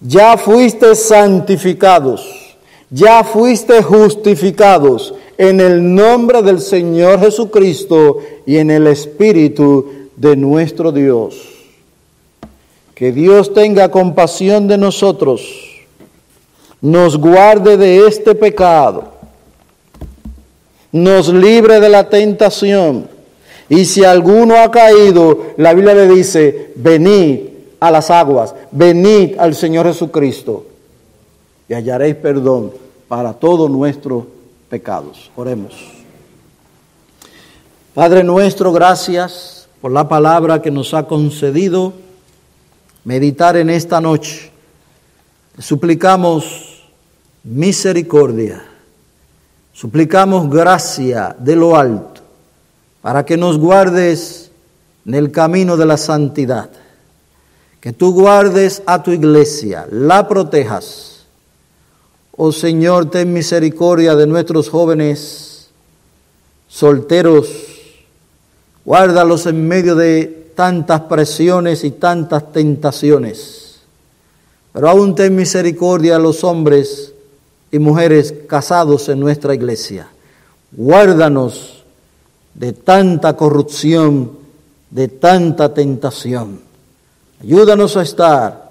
ya 0.00 0.36
fuisteis 0.36 0.98
santificados, 0.98 2.56
ya 2.90 3.22
fuisteis 3.22 3.84
justificados 3.84 5.14
en 5.38 5.60
el 5.60 5.94
nombre 5.94 6.42
del 6.42 6.60
Señor 6.60 7.20
Jesucristo 7.20 8.18
y 8.44 8.56
en 8.56 8.70
el 8.70 8.88
Espíritu 8.88 10.08
de 10.16 10.36
nuestro 10.36 10.90
Dios. 10.90 11.49
Que 13.00 13.12
Dios 13.12 13.54
tenga 13.54 13.90
compasión 13.90 14.68
de 14.68 14.76
nosotros, 14.76 15.40
nos 16.82 17.16
guarde 17.16 17.78
de 17.78 18.06
este 18.06 18.34
pecado, 18.34 19.04
nos 20.92 21.30
libre 21.30 21.80
de 21.80 21.88
la 21.88 22.10
tentación. 22.10 23.08
Y 23.70 23.86
si 23.86 24.04
alguno 24.04 24.56
ha 24.56 24.70
caído, 24.70 25.46
la 25.56 25.72
Biblia 25.72 25.94
le 25.94 26.08
dice, 26.08 26.74
venid 26.76 27.38
a 27.80 27.90
las 27.90 28.10
aguas, 28.10 28.54
venid 28.70 29.38
al 29.38 29.54
Señor 29.54 29.86
Jesucristo 29.86 30.66
y 31.70 31.72
hallaréis 31.72 32.16
perdón 32.16 32.70
para 33.08 33.32
todos 33.32 33.70
nuestros 33.70 34.24
pecados. 34.68 35.30
Oremos. 35.36 35.72
Padre 37.94 38.24
nuestro, 38.24 38.74
gracias 38.74 39.68
por 39.80 39.90
la 39.90 40.06
palabra 40.06 40.60
que 40.60 40.70
nos 40.70 40.92
ha 40.92 41.06
concedido 41.06 41.94
meditar 43.04 43.56
en 43.56 43.70
esta 43.70 44.00
noche. 44.00 44.50
Suplicamos 45.58 46.84
misericordia, 47.44 48.62
suplicamos 49.72 50.50
gracia 50.50 51.34
de 51.38 51.56
lo 51.56 51.76
alto 51.76 52.20
para 53.02 53.24
que 53.24 53.36
nos 53.36 53.58
guardes 53.58 54.50
en 55.06 55.14
el 55.14 55.32
camino 55.32 55.76
de 55.76 55.86
la 55.86 55.96
santidad, 55.96 56.70
que 57.80 57.92
tú 57.92 58.12
guardes 58.12 58.82
a 58.86 59.02
tu 59.02 59.10
iglesia, 59.10 59.86
la 59.90 60.28
protejas 60.28 61.10
Oh 62.42 62.52
Señor, 62.52 63.10
ten 63.10 63.34
misericordia 63.34 64.16
de 64.16 64.26
nuestros 64.26 64.70
jóvenes 64.70 65.68
solteros. 66.68 67.50
Guárdalos 68.82 69.44
en 69.44 69.68
medio 69.68 69.94
de 69.94 70.39
tantas 70.60 71.00
presiones 71.00 71.84
y 71.84 71.92
tantas 71.92 72.52
tentaciones. 72.52 73.80
Pero 74.74 74.90
aún 74.90 75.14
ten 75.14 75.34
misericordia 75.34 76.16
a 76.16 76.18
los 76.18 76.44
hombres 76.44 77.14
y 77.72 77.78
mujeres 77.78 78.34
casados 78.46 79.08
en 79.08 79.20
nuestra 79.20 79.54
iglesia. 79.54 80.08
Guárdanos 80.72 81.82
de 82.52 82.74
tanta 82.74 83.38
corrupción, 83.38 84.32
de 84.90 85.08
tanta 85.08 85.72
tentación. 85.72 86.60
Ayúdanos 87.42 87.96
a 87.96 88.02
estar 88.02 88.70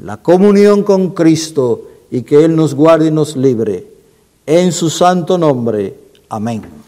en 0.00 0.06
la 0.06 0.16
comunión 0.16 0.82
con 0.82 1.10
Cristo 1.10 1.90
y 2.10 2.22
que 2.22 2.42
Él 2.42 2.56
nos 2.56 2.74
guarde 2.74 3.08
y 3.08 3.10
nos 3.10 3.36
libre. 3.36 3.86
En 4.46 4.72
su 4.72 4.88
santo 4.88 5.36
nombre. 5.36 5.94
Amén. 6.30 6.81